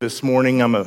This 0.00 0.22
morning, 0.22 0.62
I'm 0.62 0.76
uh, 0.76 0.84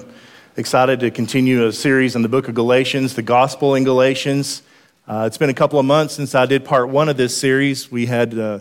excited 0.55 1.01
to 1.01 1.11
continue 1.11 1.65
a 1.65 1.73
series 1.73 2.15
on 2.15 2.21
the 2.21 2.29
book 2.29 2.47
of 2.47 2.55
Galatians, 2.55 3.13
the 3.13 3.21
gospel 3.21 3.75
in 3.75 3.83
Galatians. 3.83 4.61
Uh, 5.05 5.25
it's 5.27 5.37
been 5.37 5.49
a 5.49 5.53
couple 5.53 5.77
of 5.79 5.85
months 5.85 6.13
since 6.13 6.33
I 6.33 6.45
did 6.45 6.63
part 6.63 6.87
one 6.87 7.09
of 7.09 7.17
this 7.17 7.37
series. 7.37 7.91
We 7.91 8.05
had 8.05 8.39
uh, 8.39 8.59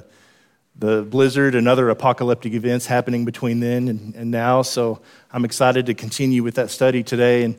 the 0.74 1.02
blizzard 1.02 1.54
and 1.54 1.68
other 1.68 1.88
apocalyptic 1.88 2.52
events 2.52 2.84
happening 2.86 3.24
between 3.24 3.60
then 3.60 3.86
and, 3.86 4.12
and, 4.16 4.32
now, 4.32 4.62
so 4.62 5.00
I'm 5.32 5.44
excited 5.44 5.86
to 5.86 5.94
continue 5.94 6.42
with 6.42 6.56
that 6.56 6.72
study 6.72 7.04
today. 7.04 7.44
And 7.44 7.56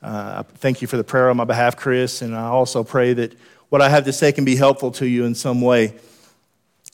uh, 0.00 0.44
thank 0.44 0.80
you 0.80 0.88
for 0.88 0.96
the 0.96 1.04
prayer 1.04 1.28
on 1.28 1.36
my 1.36 1.44
behalf, 1.44 1.76
Chris. 1.76 2.22
And 2.22 2.34
I 2.34 2.46
also 2.46 2.82
pray 2.82 3.12
that 3.12 3.34
what 3.68 3.82
I 3.82 3.90
have 3.90 4.06
to 4.06 4.12
say 4.14 4.32
can 4.32 4.46
be 4.46 4.56
helpful 4.56 4.90
to 4.92 5.06
you 5.06 5.26
in 5.26 5.34
some 5.34 5.60
way. 5.60 5.96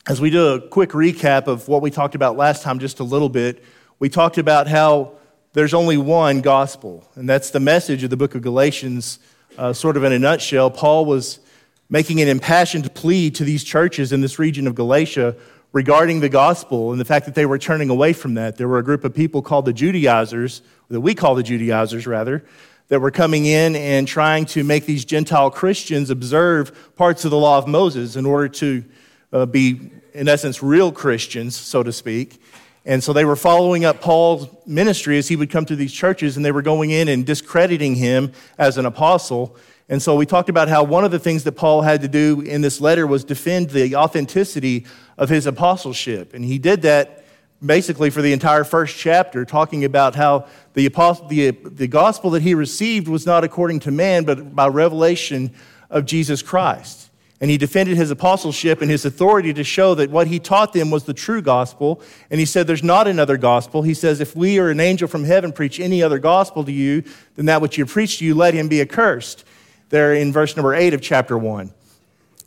As 0.09 0.21
we 0.21 0.31
do 0.31 0.55
a 0.55 0.61
quick 0.61 0.91
recap 0.91 1.47
of 1.47 1.69
what 1.69 1.81
we 1.81 1.93
talked 1.93 2.17
about 2.17 2.37
last 2.37 2.65
time, 2.65 2.81
just 2.81 2.99
a 2.99 3.05
little 3.05 3.29
bit, 3.29 3.63
we 4.01 4.09
talked 4.09 4.39
about 4.39 4.67
how 4.67 5.13
there's 5.53 5.75
only 5.75 5.97
one 5.97 6.41
gospel, 6.41 7.09
and 7.15 7.29
that's 7.29 7.51
the 7.51 7.61
message 7.61 8.05
of 8.05 8.11
the 8.11 8.17
book 8.17 8.35
of 8.35 8.43
Galatians, 8.43 9.19
uh, 9.57 9.73
sort 9.73 9.97
of 9.97 10.05
in 10.05 10.13
a 10.13 10.19
nutshell. 10.19 10.71
Paul 10.71 11.07
was 11.07 11.41
making 11.89 12.21
an 12.21 12.29
impassioned 12.29 12.95
plea 12.95 13.31
to 13.31 13.45
these 13.45 13.65
churches 13.65 14.13
in 14.13 14.21
this 14.21 14.39
region 14.39 14.67
of 14.67 14.75
Galatia 14.75 15.35
regarding 15.73 16.21
the 16.21 16.29
gospel 16.29 16.93
and 16.93 17.01
the 17.01 17.05
fact 17.05 17.27
that 17.27 17.35
they 17.35 17.47
were 17.47 17.59
turning 17.59 17.89
away 17.89 18.13
from 18.13 18.35
that. 18.35 18.57
There 18.57 18.69
were 18.69 18.79
a 18.79 18.85
group 18.85 19.05
of 19.05 19.15
people 19.15 19.43
called 19.43 19.65
the 19.65 19.73
Judaizers, 19.73 20.63
that 20.89 21.01
we 21.01 21.15
call 21.15 21.35
the 21.35 21.43
Judaizers 21.43 22.07
rather, 22.07 22.45
that 22.89 23.01
were 23.01 23.11
coming 23.11 23.47
in 23.47 23.77
and 23.77 24.09
trying 24.09 24.47
to 24.47 24.65
make 24.65 24.87
these 24.87 25.05
Gentile 25.05 25.51
Christians 25.51 26.11
observe 26.11 26.95
parts 26.97 27.25
of 27.25 27.31
the 27.31 27.39
law 27.39 27.59
of 27.59 27.67
Moses 27.67 28.17
in 28.17 28.27
order 28.27 28.49
to 28.49 28.85
uh, 29.33 29.47
be, 29.47 29.91
in 30.15 30.29
essence, 30.29 30.63
real 30.63 30.91
Christians, 30.91 31.57
so 31.57 31.83
to 31.83 31.93
speak. 31.93 32.41
And 32.89 33.05
so 33.05 33.13
they 33.13 33.27
were 33.27 33.37
following 33.37 33.85
up 33.85 34.01
Paul's 34.01 34.49
ministry 34.65 35.19
as 35.19 35.29
he 35.29 35.37
would 35.37 35.51
come 35.51 35.67
to 35.67 35.77
these 35.77 35.93
churches, 35.93 36.39
and 36.39 36.45
they 36.45 36.53
were 36.53 36.63
going 36.63 36.89
in 36.89 37.09
and 37.09 37.25
discrediting 37.27 37.97
him 37.97 38.33
as 38.57 38.79
an 38.79 38.87
apostle. 38.87 39.55
And 39.91 40.01
so 40.01 40.17
we 40.17 40.25
talked 40.25 40.49
about 40.49 40.69
how 40.69 40.85
one 40.85 41.05
of 41.05 41.11
the 41.11 41.19
things 41.19 41.45
that 41.45 41.53
Paul 41.53 41.83
had 41.83 42.01
to 42.01 42.09
do 42.09 42.41
in 42.41 42.63
this 42.63 42.81
letter 42.81 43.07
was 43.07 43.25
defend 43.25 43.69
the 43.71 43.95
authenticity 43.95 44.87
of 45.19 45.29
his 45.29 45.45
apostleship. 45.45 46.33
And 46.33 46.43
he 46.43 46.57
did 46.57 46.81
that 46.83 47.27
basically 47.65 48.09
for 48.09 48.23
the 48.23 48.33
entire 48.33 48.65
first 48.65 48.97
chapter, 48.97 49.45
talking 49.45 49.85
about 49.85 50.15
how 50.15 50.47
the, 50.73 50.87
apostle, 50.87 51.29
the, 51.29 51.51
the 51.51 51.89
gospel 51.89 52.31
that 52.31 52.43
he 52.43 52.55
received 52.55 53.07
was 53.07 53.27
not 53.27 53.45
according 53.45 53.81
to 53.81 53.91
man, 53.91 54.25
but 54.25 54.57
by 54.57 54.67
revelation 54.67 55.53
of 55.91 56.07
Jesus 56.07 56.41
Christ. 56.41 57.08
And 57.41 57.51
he 57.51 57.57
defended 57.57 57.97
his 57.97 58.11
apostleship 58.11 58.83
and 58.83 58.91
his 58.91 59.05
authority 59.05 59.53
to 59.55 59.63
show 59.63 59.95
that 59.95 60.11
what 60.11 60.27
he 60.27 60.41
taught 60.41 60.73
them 60.73 60.91
was 60.91 61.05
the 61.05 61.15
true 61.15 61.41
gospel. 61.41 62.03
And 62.31 62.41
he 62.41 62.47
said, 62.47 62.67
There's 62.67 62.83
not 62.83 63.07
another 63.07 63.37
gospel. 63.37 63.83
He 63.83 63.95
says, 63.95 64.21
If 64.21 64.35
we 64.35 64.59
or 64.59 64.71
an 64.71 64.81
angel 64.81 65.07
from 65.07 65.25
heaven 65.25 65.53
preach 65.53 65.79
any 65.79 66.03
other 66.03 66.19
gospel 66.19 66.65
to 66.65 66.73
you 66.73 67.05
than 67.37 67.47
that 67.47 67.63
which 67.63 67.79
you 67.79 67.87
preach 67.87 68.19
to 68.19 68.25
you, 68.25 68.35
let 68.35 68.55
him 68.55 68.67
be 68.69 68.81
accursed. 68.81 69.45
There 69.91 70.15
in 70.15 70.33
verse 70.33 70.57
number 70.57 70.75
8 70.75 70.95
of 70.95 71.01
chapter 71.01 71.39
1. 71.39 71.73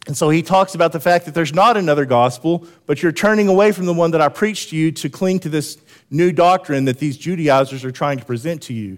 And 0.08 0.18
so 0.18 0.30
he 0.30 0.42
talks 0.42 0.76
about 0.76 0.92
the 0.92 1.00
fact 1.00 1.26
that 1.26 1.36
there's 1.36 1.54
not 1.54 1.78
another 1.78 2.06
gospel, 2.06 2.68
but 2.86 3.04
you're 3.04 3.12
turning 3.12 3.48
away 3.48 3.72
from 3.72 3.86
the 3.86 3.94
one 3.94 4.12
that 4.12 4.22
I 4.22 4.30
preached 4.30 4.70
to 4.72 4.76
you 4.76 4.92
to 4.94 5.10
cling 5.10 5.40
to 5.42 5.50
this 5.50 5.78
new 6.10 6.32
doctrine 6.32 6.86
that 6.86 6.98
these 6.98 7.18
Judaizers 7.18 7.86
are 7.86 7.92
trying 7.92 8.18
to 8.18 8.26
present 8.26 8.64
to 8.64 8.74
you. 8.74 8.98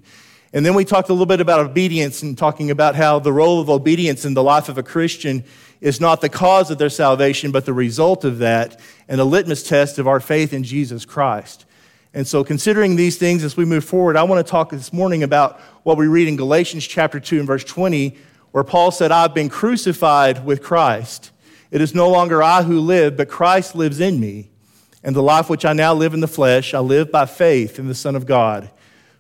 And 0.54 0.66
then 0.66 0.76
we 0.76 0.86
talked 0.86 1.10
a 1.10 1.14
little 1.14 1.26
bit 1.26 1.42
about 1.42 1.60
obedience 1.60 2.22
and 2.22 2.38
talking 2.38 2.70
about 2.72 2.96
how 2.96 3.20
the 3.20 3.34
role 3.34 3.60
of 3.60 3.70
obedience 3.70 4.24
in 4.24 4.34
the 4.34 4.44
life 4.44 4.70
of 4.70 4.78
a 4.78 4.84
Christian 4.84 5.44
is 5.84 6.00
not 6.00 6.22
the 6.22 6.30
cause 6.30 6.72
of 6.72 6.78
their 6.78 6.90
salvation, 6.90 7.52
but 7.52 7.66
the 7.66 7.74
result 7.74 8.24
of 8.24 8.38
that 8.38 8.80
and 9.10 9.20
a 9.20 9.26
litmus 9.26 9.64
test 9.64 10.00
of 10.00 10.08
our 10.08 10.22
faith 10.22 10.54
in 10.54 10.64
Jesus 10.64 11.04
Christ. 11.04 11.66
And 12.14 12.26
so, 12.26 12.42
considering 12.42 12.96
these 12.96 13.18
things 13.18 13.44
as 13.44 13.58
we 13.58 13.66
move 13.66 13.84
forward, 13.84 14.16
I 14.16 14.24
want 14.24 14.46
to 14.46 14.50
talk 14.50 14.70
this 14.70 14.94
morning 14.94 15.24
about 15.24 15.60
what 15.84 15.98
we 15.98 16.08
read 16.08 16.30
in 16.30 16.38
Galatians 16.38 16.88
chapter 16.88 17.20
2 17.20 17.40
and 17.40 17.46
verse 17.46 17.66
20, 17.66 18.16
where 18.52 18.64
Paul 18.64 18.92
said, 18.92 19.12
I've 19.12 19.34
been 19.34 19.50
crucified 19.50 20.46
with 20.46 20.64
Christ. 20.64 21.32
It 21.70 21.82
is 21.82 21.94
no 21.94 22.10
longer 22.10 22.42
I 22.42 22.64
who 22.64 22.80
live, 22.80 23.18
but 23.18 23.28
Christ 23.28 23.76
lives 23.76 24.00
in 24.00 24.22
me. 24.22 24.52
And 25.04 25.14
the 25.14 25.22
life 25.22 25.50
which 25.50 25.66
I 25.66 25.74
now 25.74 25.94
live 25.94 26.14
in 26.14 26.22
the 26.22 26.28
flesh, 26.30 26.74
I 26.74 26.80
live 26.80 27.12
by 27.12 27.26
faith 27.26 27.78
in 27.78 27.90
the 27.90 27.96
Son 27.96 28.16
of 28.16 28.26
God, 28.26 28.72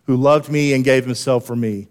who 0.05 0.15
loved 0.15 0.49
me 0.49 0.71
and 0.71 0.81
gave 0.81 1.03
himself 1.03 1.45
for 1.45 1.57
me. 1.57 1.89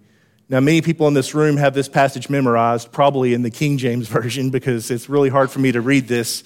Now, 0.53 0.61
many 0.61 0.83
people 0.83 1.09
in 1.09 1.15
this 1.15 1.35
room 1.35 1.57
have 1.57 1.73
this 1.73 1.89
passage 1.89 2.29
memorized, 2.29 2.93
probably 2.93 3.33
in 3.33 3.41
the 3.41 3.49
King 3.49 3.79
James 3.79 4.07
Version, 4.21 4.51
because 4.51 4.91
it's 4.91 5.09
really 5.09 5.31
hard 5.31 5.51
for 5.51 5.61
me 5.61 5.73
to 5.73 5.81
read 5.81 6.09
this 6.09 6.45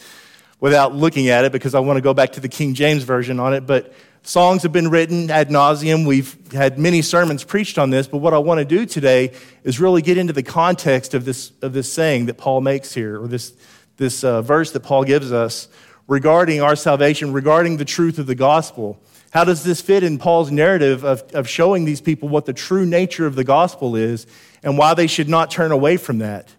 without 0.60 0.94
looking 0.94 1.28
at 1.28 1.44
it 1.44 1.50
because 1.50 1.74
I 1.74 1.80
want 1.80 1.96
to 1.96 2.00
go 2.00 2.14
back 2.14 2.34
to 2.34 2.40
the 2.40 2.48
King 2.48 2.74
James 2.74 3.02
Version 3.02 3.40
on 3.40 3.52
it. 3.52 3.66
But 3.66 3.92
songs 4.22 4.62
have 4.62 4.70
been 4.70 4.90
written 4.90 5.28
ad 5.28 5.48
nauseum. 5.48 6.06
We've 6.06 6.36
had 6.52 6.78
many 6.78 7.02
sermons 7.02 7.42
preached 7.42 7.78
on 7.78 7.90
this. 7.90 8.06
But 8.06 8.18
what 8.18 8.32
I 8.32 8.38
want 8.38 8.58
to 8.60 8.64
do 8.64 8.86
today 8.86 9.32
is 9.64 9.80
really 9.80 10.02
get 10.02 10.18
into 10.18 10.32
the 10.32 10.44
context 10.44 11.12
of 11.12 11.24
this, 11.24 11.50
of 11.60 11.72
this 11.72 11.92
saying 11.92 12.26
that 12.26 12.38
Paul 12.38 12.60
makes 12.60 12.94
here, 12.94 13.20
or 13.20 13.26
this, 13.26 13.54
this 13.96 14.22
uh, 14.22 14.40
verse 14.40 14.70
that 14.70 14.84
Paul 14.84 15.02
gives 15.02 15.32
us 15.32 15.66
regarding 16.06 16.62
our 16.62 16.76
salvation, 16.76 17.32
regarding 17.32 17.78
the 17.78 17.84
truth 17.84 18.20
of 18.20 18.28
the 18.28 18.36
gospel. 18.36 19.00
How 19.30 19.44
does 19.44 19.64
this 19.64 19.80
fit 19.80 20.02
in 20.02 20.18
Paul's 20.18 20.50
narrative 20.50 21.04
of, 21.04 21.22
of 21.34 21.48
showing 21.48 21.84
these 21.84 22.00
people 22.00 22.28
what 22.28 22.46
the 22.46 22.52
true 22.52 22.86
nature 22.86 23.26
of 23.26 23.34
the 23.34 23.44
gospel 23.44 23.96
is 23.96 24.26
and 24.62 24.78
why 24.78 24.94
they 24.94 25.06
should 25.06 25.28
not 25.28 25.50
turn 25.50 25.72
away 25.72 25.96
from 25.96 26.18
that? 26.18 26.54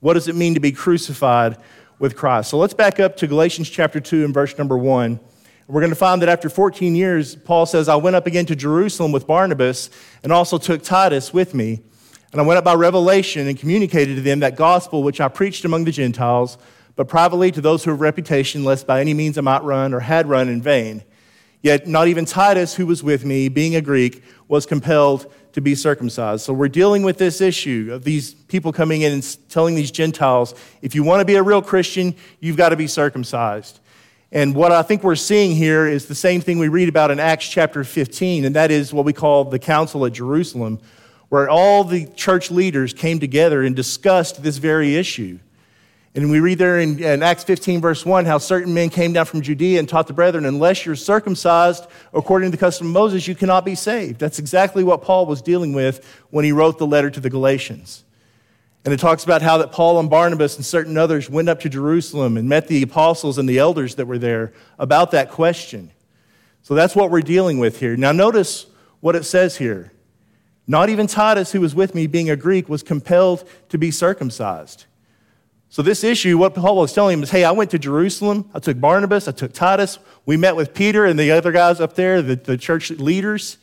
What 0.00 0.14
does 0.14 0.28
it 0.28 0.36
mean 0.36 0.54
to 0.54 0.60
be 0.60 0.72
crucified 0.72 1.56
with 1.98 2.16
Christ? 2.16 2.50
So 2.50 2.58
let's 2.58 2.74
back 2.74 3.00
up 3.00 3.16
to 3.18 3.26
Galatians 3.26 3.68
chapter 3.68 4.00
2 4.00 4.24
and 4.24 4.34
verse 4.34 4.56
number 4.56 4.76
1. 4.76 5.18
We're 5.66 5.80
going 5.80 5.90
to 5.90 5.96
find 5.96 6.20
that 6.20 6.28
after 6.28 6.50
14 6.50 6.94
years, 6.94 7.36
Paul 7.36 7.64
says, 7.64 7.88
I 7.88 7.96
went 7.96 8.16
up 8.16 8.26
again 8.26 8.44
to 8.46 8.56
Jerusalem 8.56 9.12
with 9.12 9.26
Barnabas 9.26 9.88
and 10.22 10.30
also 10.30 10.58
took 10.58 10.82
Titus 10.82 11.32
with 11.32 11.54
me. 11.54 11.80
And 12.32 12.40
I 12.40 12.44
went 12.44 12.58
up 12.58 12.64
by 12.64 12.74
revelation 12.74 13.48
and 13.48 13.58
communicated 13.58 14.16
to 14.16 14.20
them 14.20 14.40
that 14.40 14.56
gospel 14.56 15.02
which 15.02 15.20
I 15.20 15.28
preached 15.28 15.64
among 15.64 15.84
the 15.84 15.92
Gentiles, 15.92 16.58
but 16.96 17.08
privately 17.08 17.50
to 17.52 17.62
those 17.62 17.84
who 17.84 17.92
have 17.92 18.00
reputation, 18.00 18.64
lest 18.64 18.86
by 18.86 19.00
any 19.00 19.14
means 19.14 19.38
I 19.38 19.40
might 19.40 19.62
run 19.62 19.94
or 19.94 20.00
had 20.00 20.28
run 20.28 20.48
in 20.48 20.60
vain. 20.60 21.02
Yet 21.64 21.86
not 21.86 22.08
even 22.08 22.26
Titus, 22.26 22.74
who 22.74 22.84
was 22.84 23.02
with 23.02 23.24
me, 23.24 23.48
being 23.48 23.74
a 23.74 23.80
Greek, 23.80 24.22
was 24.48 24.66
compelled 24.66 25.32
to 25.54 25.62
be 25.62 25.74
circumcised. 25.74 26.44
So 26.44 26.52
we're 26.52 26.68
dealing 26.68 27.02
with 27.04 27.16
this 27.16 27.40
issue 27.40 27.88
of 27.90 28.04
these 28.04 28.34
people 28.34 28.70
coming 28.70 29.00
in 29.00 29.12
and 29.12 29.36
telling 29.48 29.74
these 29.74 29.90
Gentiles, 29.90 30.54
if 30.82 30.94
you 30.94 31.02
want 31.02 31.20
to 31.20 31.24
be 31.24 31.36
a 31.36 31.42
real 31.42 31.62
Christian, 31.62 32.16
you've 32.38 32.58
got 32.58 32.68
to 32.68 32.76
be 32.76 32.86
circumcised. 32.86 33.80
And 34.30 34.54
what 34.54 34.72
I 34.72 34.82
think 34.82 35.02
we're 35.02 35.16
seeing 35.16 35.56
here 35.56 35.86
is 35.86 36.04
the 36.04 36.14
same 36.14 36.42
thing 36.42 36.58
we 36.58 36.68
read 36.68 36.90
about 36.90 37.10
in 37.10 37.18
Acts 37.18 37.48
chapter 37.48 37.82
15, 37.82 38.44
and 38.44 38.54
that 38.54 38.70
is 38.70 38.92
what 38.92 39.06
we 39.06 39.14
call 39.14 39.44
the 39.46 39.58
Council 39.58 40.04
at 40.04 40.12
Jerusalem, 40.12 40.80
where 41.30 41.48
all 41.48 41.82
the 41.82 42.04
church 42.08 42.50
leaders 42.50 42.92
came 42.92 43.18
together 43.18 43.62
and 43.62 43.74
discussed 43.74 44.42
this 44.42 44.58
very 44.58 44.96
issue. 44.96 45.38
And 46.16 46.30
we 46.30 46.38
read 46.38 46.58
there 46.58 46.78
in, 46.78 47.02
in, 47.02 47.24
Acts 47.24 47.42
15, 47.42 47.80
verse 47.80 48.06
1, 48.06 48.24
how 48.24 48.38
certain 48.38 48.72
men 48.72 48.88
came 48.88 49.12
down 49.12 49.26
from 49.26 49.42
Judea 49.42 49.80
and 49.80 49.88
taught 49.88 50.06
the 50.06 50.12
brethren, 50.12 50.44
unless 50.44 50.86
you're 50.86 50.94
circumcised 50.94 51.86
according 52.12 52.52
to 52.52 52.56
the 52.56 52.60
custom 52.60 52.86
of 52.86 52.92
Moses, 52.92 53.26
you 53.26 53.34
cannot 53.34 53.64
be 53.64 53.74
saved. 53.74 54.20
That's 54.20 54.38
exactly 54.38 54.84
what 54.84 55.02
Paul 55.02 55.26
was 55.26 55.42
dealing 55.42 55.72
with 55.72 56.04
when 56.30 56.44
he 56.44 56.52
wrote 56.52 56.78
the 56.78 56.86
letter 56.86 57.10
to 57.10 57.18
the 57.18 57.30
Galatians. 57.30 58.04
And 58.84 58.94
it 58.94 59.00
talks 59.00 59.24
about 59.24 59.42
how 59.42 59.58
that 59.58 59.72
Paul 59.72 59.98
and 59.98 60.08
Barnabas 60.08 60.56
and 60.56 60.64
certain 60.64 60.96
others 60.96 61.28
went 61.28 61.48
up 61.48 61.60
to 61.60 61.68
Jerusalem 61.68 62.36
and 62.36 62.48
met 62.48 62.68
the 62.68 62.82
apostles 62.82 63.36
and 63.36 63.48
the 63.48 63.58
elders 63.58 63.96
that 63.96 64.06
were 64.06 64.18
there 64.18 64.52
about 64.78 65.10
that 65.12 65.30
question. 65.30 65.90
So 66.62 66.74
that's 66.74 66.94
what 66.94 67.10
we're 67.10 67.22
dealing 67.22 67.58
with 67.58 67.80
here. 67.80 67.96
Now, 67.96 68.12
notice 68.12 68.66
what 69.00 69.16
it 69.16 69.24
says 69.24 69.56
here. 69.56 69.92
Not 70.66 70.90
even 70.90 71.06
Titus, 71.06 71.52
who 71.52 71.60
was 71.60 71.74
with 71.74 71.94
me, 71.94 72.06
being 72.06 72.30
a 72.30 72.36
Greek, 72.36 72.68
was 72.68 72.82
compelled 72.82 73.48
to 73.70 73.78
be 73.78 73.90
circumcised. 73.90 74.84
So, 75.74 75.82
this 75.82 76.04
issue, 76.04 76.38
what 76.38 76.54
Paul 76.54 76.76
was 76.76 76.92
telling 76.92 77.14
him 77.14 77.24
is 77.24 77.32
hey, 77.32 77.42
I 77.42 77.50
went 77.50 77.72
to 77.72 77.80
Jerusalem. 77.80 78.48
I 78.54 78.60
took 78.60 78.80
Barnabas, 78.80 79.26
I 79.26 79.32
took 79.32 79.52
Titus. 79.52 79.98
We 80.24 80.36
met 80.36 80.54
with 80.54 80.72
Peter 80.72 81.04
and 81.04 81.18
the 81.18 81.32
other 81.32 81.50
guys 81.50 81.80
up 81.80 81.96
there, 81.96 82.22
the, 82.22 82.36
the 82.36 82.56
church 82.56 82.92
leaders. 82.92 83.58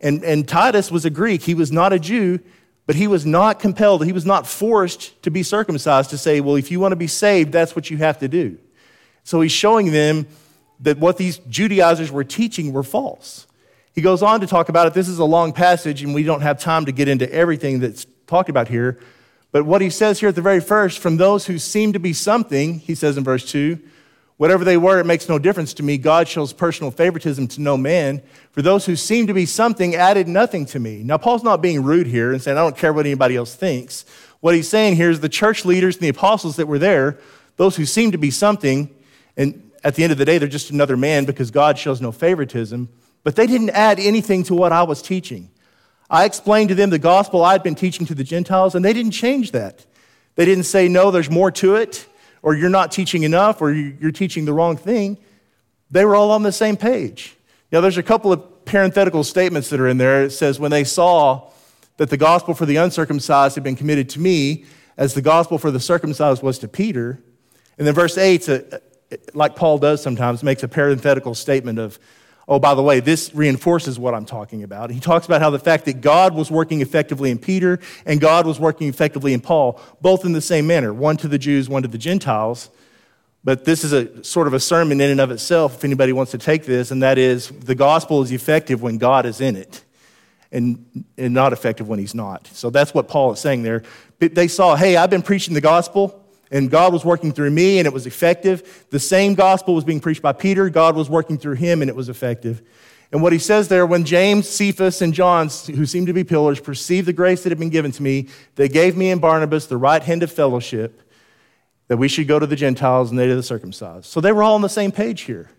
And, 0.00 0.24
and 0.24 0.48
Titus 0.48 0.90
was 0.90 1.04
a 1.04 1.10
Greek. 1.10 1.42
He 1.42 1.52
was 1.52 1.70
not 1.70 1.92
a 1.92 1.98
Jew, 1.98 2.40
but 2.86 2.96
he 2.96 3.06
was 3.06 3.26
not 3.26 3.60
compelled, 3.60 4.06
he 4.06 4.14
was 4.14 4.24
not 4.24 4.46
forced 4.46 5.22
to 5.24 5.30
be 5.30 5.42
circumcised 5.42 6.08
to 6.08 6.16
say, 6.16 6.40
well, 6.40 6.56
if 6.56 6.70
you 6.70 6.80
want 6.80 6.92
to 6.92 6.96
be 6.96 7.06
saved, 7.06 7.52
that's 7.52 7.76
what 7.76 7.90
you 7.90 7.98
have 7.98 8.18
to 8.20 8.28
do. 8.28 8.56
So, 9.22 9.42
he's 9.42 9.52
showing 9.52 9.92
them 9.92 10.26
that 10.80 10.96
what 10.96 11.18
these 11.18 11.36
Judaizers 11.50 12.10
were 12.10 12.24
teaching 12.24 12.72
were 12.72 12.82
false. 12.82 13.46
He 13.92 14.00
goes 14.00 14.22
on 14.22 14.40
to 14.40 14.46
talk 14.46 14.70
about 14.70 14.86
it. 14.86 14.94
This 14.94 15.06
is 15.06 15.18
a 15.18 15.24
long 15.26 15.52
passage, 15.52 16.02
and 16.02 16.14
we 16.14 16.22
don't 16.22 16.40
have 16.40 16.58
time 16.58 16.86
to 16.86 16.92
get 16.92 17.08
into 17.08 17.30
everything 17.30 17.80
that's 17.80 18.06
talked 18.26 18.48
about 18.48 18.68
here. 18.68 18.98
But 19.56 19.64
what 19.64 19.80
he 19.80 19.88
says 19.88 20.20
here 20.20 20.28
at 20.28 20.34
the 20.34 20.42
very 20.42 20.60
first, 20.60 20.98
from 20.98 21.16
those 21.16 21.46
who 21.46 21.58
seem 21.58 21.94
to 21.94 21.98
be 21.98 22.12
something, 22.12 22.78
he 22.78 22.94
says 22.94 23.16
in 23.16 23.24
verse 23.24 23.50
2, 23.50 23.80
whatever 24.36 24.66
they 24.66 24.76
were, 24.76 25.00
it 25.00 25.06
makes 25.06 25.30
no 25.30 25.38
difference 25.38 25.72
to 25.72 25.82
me. 25.82 25.96
God 25.96 26.28
shows 26.28 26.52
personal 26.52 26.90
favoritism 26.90 27.48
to 27.48 27.62
no 27.62 27.78
man. 27.78 28.20
For 28.52 28.60
those 28.60 28.84
who 28.84 28.96
seem 28.96 29.26
to 29.28 29.32
be 29.32 29.46
something 29.46 29.94
added 29.94 30.28
nothing 30.28 30.66
to 30.66 30.78
me. 30.78 31.02
Now, 31.02 31.16
Paul's 31.16 31.42
not 31.42 31.62
being 31.62 31.82
rude 31.82 32.06
here 32.06 32.34
and 32.34 32.42
saying, 32.42 32.58
I 32.58 32.60
don't 32.60 32.76
care 32.76 32.92
what 32.92 33.06
anybody 33.06 33.34
else 33.34 33.54
thinks. 33.54 34.04
What 34.40 34.54
he's 34.54 34.68
saying 34.68 34.96
here 34.96 35.08
is 35.08 35.20
the 35.20 35.28
church 35.30 35.64
leaders 35.64 35.96
and 35.96 36.02
the 36.02 36.10
apostles 36.10 36.56
that 36.56 36.66
were 36.66 36.78
there, 36.78 37.18
those 37.56 37.76
who 37.76 37.86
seem 37.86 38.12
to 38.12 38.18
be 38.18 38.30
something, 38.30 38.94
and 39.38 39.70
at 39.82 39.94
the 39.94 40.02
end 40.02 40.12
of 40.12 40.18
the 40.18 40.26
day, 40.26 40.36
they're 40.36 40.48
just 40.48 40.68
another 40.68 40.98
man 40.98 41.24
because 41.24 41.50
God 41.50 41.78
shows 41.78 42.02
no 42.02 42.12
favoritism. 42.12 42.90
but 43.22 43.36
they 43.36 43.46
didn't 43.46 43.70
add 43.70 43.98
anything 44.00 44.42
to 44.42 44.54
what 44.54 44.70
I 44.70 44.82
was 44.82 45.00
teaching. 45.00 45.48
I 46.08 46.24
explained 46.24 46.68
to 46.68 46.74
them 46.74 46.90
the 46.90 46.98
gospel 46.98 47.44
I'd 47.44 47.62
been 47.62 47.74
teaching 47.74 48.06
to 48.06 48.14
the 48.14 48.24
Gentiles, 48.24 48.74
and 48.74 48.84
they 48.84 48.92
didn't 48.92 49.12
change 49.12 49.52
that. 49.52 49.84
They 50.36 50.44
didn't 50.44 50.64
say, 50.64 50.88
no, 50.88 51.10
there's 51.10 51.30
more 51.30 51.50
to 51.52 51.76
it, 51.76 52.06
or 52.42 52.54
you're 52.54 52.70
not 52.70 52.92
teaching 52.92 53.22
enough, 53.22 53.60
or 53.60 53.72
you're 53.72 54.12
teaching 54.12 54.44
the 54.44 54.52
wrong 54.52 54.76
thing. 54.76 55.18
They 55.90 56.04
were 56.04 56.14
all 56.14 56.30
on 56.30 56.42
the 56.42 56.52
same 56.52 56.76
page. 56.76 57.36
Now, 57.72 57.80
there's 57.80 57.98
a 57.98 58.02
couple 58.02 58.32
of 58.32 58.64
parenthetical 58.64 59.24
statements 59.24 59.70
that 59.70 59.80
are 59.80 59.88
in 59.88 59.98
there. 59.98 60.24
It 60.24 60.30
says, 60.30 60.60
when 60.60 60.70
they 60.70 60.84
saw 60.84 61.50
that 61.96 62.10
the 62.10 62.16
gospel 62.16 62.54
for 62.54 62.66
the 62.66 62.76
uncircumcised 62.76 63.54
had 63.54 63.64
been 63.64 63.76
committed 63.76 64.08
to 64.10 64.20
me, 64.20 64.64
as 64.96 65.14
the 65.14 65.22
gospel 65.22 65.58
for 65.58 65.70
the 65.70 65.80
circumcised 65.80 66.42
was 66.42 66.58
to 66.60 66.68
Peter. 66.68 67.22
And 67.78 67.86
then 67.86 67.94
verse 67.94 68.16
8, 68.16 68.48
uh, 68.48 68.52
uh, 68.52 68.78
like 69.34 69.56
Paul 69.56 69.78
does 69.78 70.02
sometimes, 70.02 70.42
makes 70.42 70.62
a 70.62 70.68
parenthetical 70.68 71.34
statement 71.34 71.78
of, 71.78 71.98
oh, 72.48 72.58
by 72.58 72.74
the 72.74 72.82
way, 72.82 73.00
this 73.00 73.34
reinforces 73.34 73.98
what 73.98 74.14
I'm 74.14 74.24
talking 74.24 74.62
about. 74.62 74.90
He 74.90 75.00
talks 75.00 75.26
about 75.26 75.40
how 75.40 75.50
the 75.50 75.58
fact 75.58 75.84
that 75.86 76.00
God 76.00 76.34
was 76.34 76.50
working 76.50 76.80
effectively 76.80 77.30
in 77.30 77.38
Peter 77.38 77.80
and 78.04 78.20
God 78.20 78.46
was 78.46 78.60
working 78.60 78.88
effectively 78.88 79.32
in 79.32 79.40
Paul, 79.40 79.80
both 80.00 80.24
in 80.24 80.32
the 80.32 80.40
same 80.40 80.66
manner, 80.66 80.92
one 80.92 81.16
to 81.18 81.28
the 81.28 81.38
Jews, 81.38 81.68
one 81.68 81.82
to 81.82 81.88
the 81.88 81.98
Gentiles. 81.98 82.70
But 83.42 83.64
this 83.64 83.84
is 83.84 83.92
a 83.92 84.24
sort 84.24 84.46
of 84.46 84.54
a 84.54 84.60
sermon 84.60 85.00
in 85.00 85.10
and 85.10 85.20
of 85.20 85.30
itself, 85.30 85.76
if 85.76 85.84
anybody 85.84 86.12
wants 86.12 86.32
to 86.32 86.38
take 86.38 86.64
this, 86.64 86.90
and 86.90 87.02
that 87.02 87.18
is 87.18 87.48
the 87.48 87.76
gospel 87.76 88.22
is 88.22 88.32
effective 88.32 88.82
when 88.82 88.98
God 88.98 89.24
is 89.24 89.40
in 89.40 89.56
it 89.56 89.84
and, 90.50 91.06
and 91.16 91.34
not 91.34 91.52
effective 91.52 91.88
when 91.88 91.98
he's 91.98 92.14
not. 92.14 92.48
So 92.48 92.70
that's 92.70 92.94
what 92.94 93.08
Paul 93.08 93.32
is 93.32 93.40
saying 93.40 93.62
there. 93.62 93.82
They 94.18 94.48
saw, 94.48 94.74
hey, 94.74 94.96
I've 94.96 95.10
been 95.10 95.22
preaching 95.22 95.54
the 95.54 95.60
gospel, 95.60 96.25
and 96.50 96.70
God 96.70 96.92
was 96.92 97.04
working 97.04 97.32
through 97.32 97.50
me, 97.50 97.78
and 97.78 97.86
it 97.86 97.92
was 97.92 98.06
effective. 98.06 98.86
The 98.90 99.00
same 99.00 99.34
gospel 99.34 99.74
was 99.74 99.84
being 99.84 100.00
preached 100.00 100.22
by 100.22 100.32
Peter. 100.32 100.70
God 100.70 100.96
was 100.96 101.10
working 101.10 101.38
through 101.38 101.54
him, 101.54 101.82
and 101.82 101.88
it 101.88 101.96
was 101.96 102.08
effective. 102.08 102.62
And 103.12 103.22
what 103.22 103.32
he 103.32 103.38
says 103.38 103.68
there, 103.68 103.86
when 103.86 104.04
James, 104.04 104.48
Cephas, 104.48 105.00
and 105.00 105.14
John, 105.14 105.48
who 105.74 105.86
seemed 105.86 106.08
to 106.08 106.12
be 106.12 106.24
pillars, 106.24 106.60
perceived 106.60 107.06
the 107.06 107.12
grace 107.12 107.42
that 107.42 107.50
had 107.50 107.58
been 107.58 107.70
given 107.70 107.92
to 107.92 108.02
me, 108.02 108.28
they 108.56 108.68
gave 108.68 108.96
me 108.96 109.10
and 109.10 109.20
Barnabas 109.20 109.66
the 109.66 109.76
right 109.76 110.02
hand 110.02 110.22
of 110.22 110.32
fellowship 110.32 111.02
that 111.88 111.96
we 111.96 112.08
should 112.08 112.26
go 112.26 112.38
to 112.38 112.46
the 112.46 112.56
Gentiles 112.56 113.10
and 113.10 113.18
they 113.18 113.26
to 113.28 113.36
the 113.36 113.42
circumcised. 113.42 114.06
So 114.06 114.20
they 114.20 114.32
were 114.32 114.42
all 114.42 114.56
on 114.56 114.62
the 114.62 114.68
same 114.68 114.90
page 114.90 115.22
here. 115.22 115.50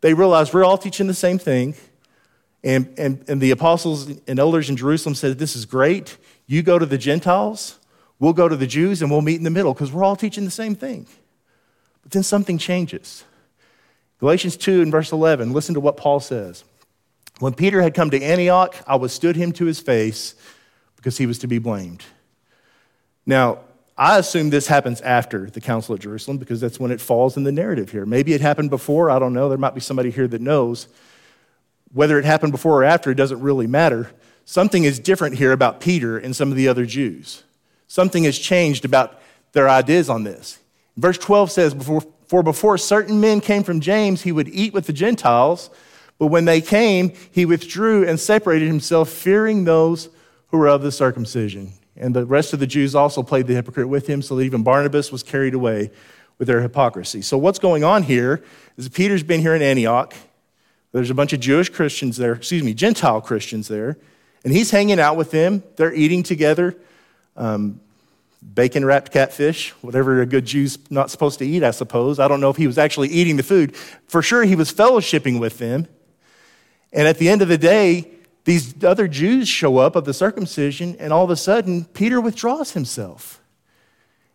They 0.00 0.14
realized 0.14 0.54
we're 0.54 0.64
all 0.64 0.78
teaching 0.78 1.06
the 1.06 1.14
same 1.14 1.38
thing. 1.38 1.74
And, 2.62 2.94
and, 2.98 3.24
and 3.28 3.40
the 3.40 3.50
apostles 3.50 4.08
and 4.26 4.38
elders 4.38 4.70
in 4.70 4.76
Jerusalem 4.76 5.14
said, 5.14 5.38
This 5.38 5.56
is 5.56 5.66
great. 5.66 6.16
You 6.46 6.62
go 6.62 6.78
to 6.78 6.86
the 6.86 6.98
Gentiles, 6.98 7.78
we'll 8.18 8.32
go 8.32 8.48
to 8.48 8.56
the 8.56 8.66
Jews, 8.66 9.02
and 9.02 9.10
we'll 9.10 9.22
meet 9.22 9.36
in 9.36 9.44
the 9.44 9.50
middle 9.50 9.74
because 9.74 9.92
we're 9.92 10.04
all 10.04 10.16
teaching 10.16 10.44
the 10.44 10.50
same 10.50 10.74
thing. 10.74 11.06
But 12.02 12.12
then 12.12 12.22
something 12.22 12.58
changes. 12.58 13.24
Galatians 14.20 14.56
2 14.56 14.82
and 14.82 14.92
verse 14.92 15.12
11, 15.12 15.52
listen 15.52 15.74
to 15.74 15.80
what 15.80 15.96
Paul 15.96 16.20
says. 16.20 16.64
When 17.40 17.52
Peter 17.52 17.82
had 17.82 17.94
come 17.94 18.10
to 18.10 18.22
Antioch, 18.22 18.76
I 18.86 18.96
withstood 18.96 19.36
him 19.36 19.52
to 19.52 19.64
his 19.64 19.80
face 19.80 20.34
because 20.96 21.18
he 21.18 21.26
was 21.26 21.40
to 21.40 21.46
be 21.46 21.58
blamed. 21.58 22.04
Now, 23.26 23.60
I 23.96 24.18
assume 24.18 24.50
this 24.50 24.66
happens 24.66 25.00
after 25.00 25.48
the 25.48 25.60
Council 25.60 25.94
at 25.94 26.00
Jerusalem 26.00 26.38
because 26.38 26.60
that's 26.60 26.80
when 26.80 26.90
it 26.90 27.00
falls 27.00 27.36
in 27.36 27.44
the 27.44 27.52
narrative 27.52 27.90
here. 27.90 28.04
Maybe 28.04 28.32
it 28.32 28.40
happened 28.40 28.70
before, 28.70 29.08
I 29.10 29.18
don't 29.18 29.32
know. 29.32 29.48
There 29.48 29.58
might 29.58 29.74
be 29.74 29.80
somebody 29.80 30.10
here 30.10 30.26
that 30.28 30.40
knows. 30.40 30.88
Whether 31.92 32.18
it 32.18 32.24
happened 32.24 32.50
before 32.50 32.82
or 32.82 32.84
after, 32.84 33.12
it 33.12 33.14
doesn't 33.14 33.40
really 33.40 33.68
matter. 33.68 34.10
Something 34.44 34.82
is 34.82 34.98
different 34.98 35.36
here 35.36 35.52
about 35.52 35.80
Peter 35.80 36.18
and 36.18 36.34
some 36.34 36.50
of 36.50 36.56
the 36.56 36.66
other 36.66 36.86
Jews. 36.86 37.43
Something 37.86 38.24
has 38.24 38.38
changed 38.38 38.84
about 38.84 39.20
their 39.52 39.68
ideas 39.68 40.10
on 40.10 40.24
this. 40.24 40.58
Verse 40.96 41.18
12 41.18 41.50
says, 41.50 41.74
For 42.28 42.42
before 42.42 42.78
certain 42.78 43.20
men 43.20 43.40
came 43.40 43.62
from 43.62 43.80
James, 43.80 44.22
he 44.22 44.32
would 44.32 44.48
eat 44.48 44.72
with 44.72 44.86
the 44.86 44.92
Gentiles, 44.92 45.70
but 46.18 46.26
when 46.26 46.44
they 46.44 46.60
came, 46.60 47.12
he 47.30 47.44
withdrew 47.44 48.06
and 48.06 48.18
separated 48.18 48.66
himself, 48.66 49.08
fearing 49.08 49.64
those 49.64 50.08
who 50.48 50.58
were 50.58 50.68
of 50.68 50.82
the 50.82 50.92
circumcision. 50.92 51.72
And 51.96 52.14
the 52.14 52.24
rest 52.24 52.52
of 52.52 52.60
the 52.60 52.66
Jews 52.66 52.94
also 52.94 53.22
played 53.22 53.46
the 53.46 53.54
hypocrite 53.54 53.88
with 53.88 54.06
him, 54.06 54.22
so 54.22 54.36
that 54.36 54.42
even 54.42 54.62
Barnabas 54.62 55.12
was 55.12 55.22
carried 55.22 55.54
away 55.54 55.90
with 56.38 56.48
their 56.48 56.60
hypocrisy. 56.60 57.22
So, 57.22 57.38
what's 57.38 57.58
going 57.58 57.84
on 57.84 58.02
here 58.02 58.42
is 58.76 58.88
Peter's 58.88 59.22
been 59.22 59.40
here 59.40 59.54
in 59.54 59.62
Antioch. 59.62 60.14
There's 60.92 61.10
a 61.10 61.14
bunch 61.14 61.32
of 61.32 61.40
Jewish 61.40 61.68
Christians 61.68 62.16
there, 62.16 62.32
excuse 62.32 62.62
me, 62.62 62.74
Gentile 62.74 63.20
Christians 63.20 63.68
there, 63.68 63.98
and 64.44 64.52
he's 64.52 64.70
hanging 64.70 65.00
out 65.00 65.16
with 65.16 65.30
them. 65.30 65.62
They're 65.76 65.94
eating 65.94 66.22
together, 66.22 66.76
um, 67.36 67.80
bacon 68.54 68.84
wrapped 68.84 69.12
catfish, 69.12 69.70
whatever 69.80 70.20
a 70.20 70.26
good 70.26 70.44
Jew's 70.44 70.78
not 70.90 71.10
supposed 71.10 71.38
to 71.38 71.46
eat, 71.46 71.62
I 71.62 71.70
suppose. 71.70 72.18
I 72.18 72.28
don't 72.28 72.40
know 72.40 72.50
if 72.50 72.56
he 72.56 72.66
was 72.66 72.78
actually 72.78 73.08
eating 73.08 73.36
the 73.36 73.42
food. 73.42 73.76
For 74.06 74.22
sure, 74.22 74.44
he 74.44 74.56
was 74.56 74.72
fellowshipping 74.72 75.40
with 75.40 75.58
them. 75.58 75.88
And 76.92 77.08
at 77.08 77.18
the 77.18 77.28
end 77.28 77.42
of 77.42 77.48
the 77.48 77.58
day, 77.58 78.10
these 78.44 78.84
other 78.84 79.08
Jews 79.08 79.48
show 79.48 79.78
up 79.78 79.96
of 79.96 80.04
the 80.04 80.14
circumcision, 80.14 80.96
and 80.98 81.12
all 81.12 81.24
of 81.24 81.30
a 81.30 81.36
sudden, 81.36 81.86
Peter 81.86 82.20
withdraws 82.20 82.72
himself. 82.72 83.40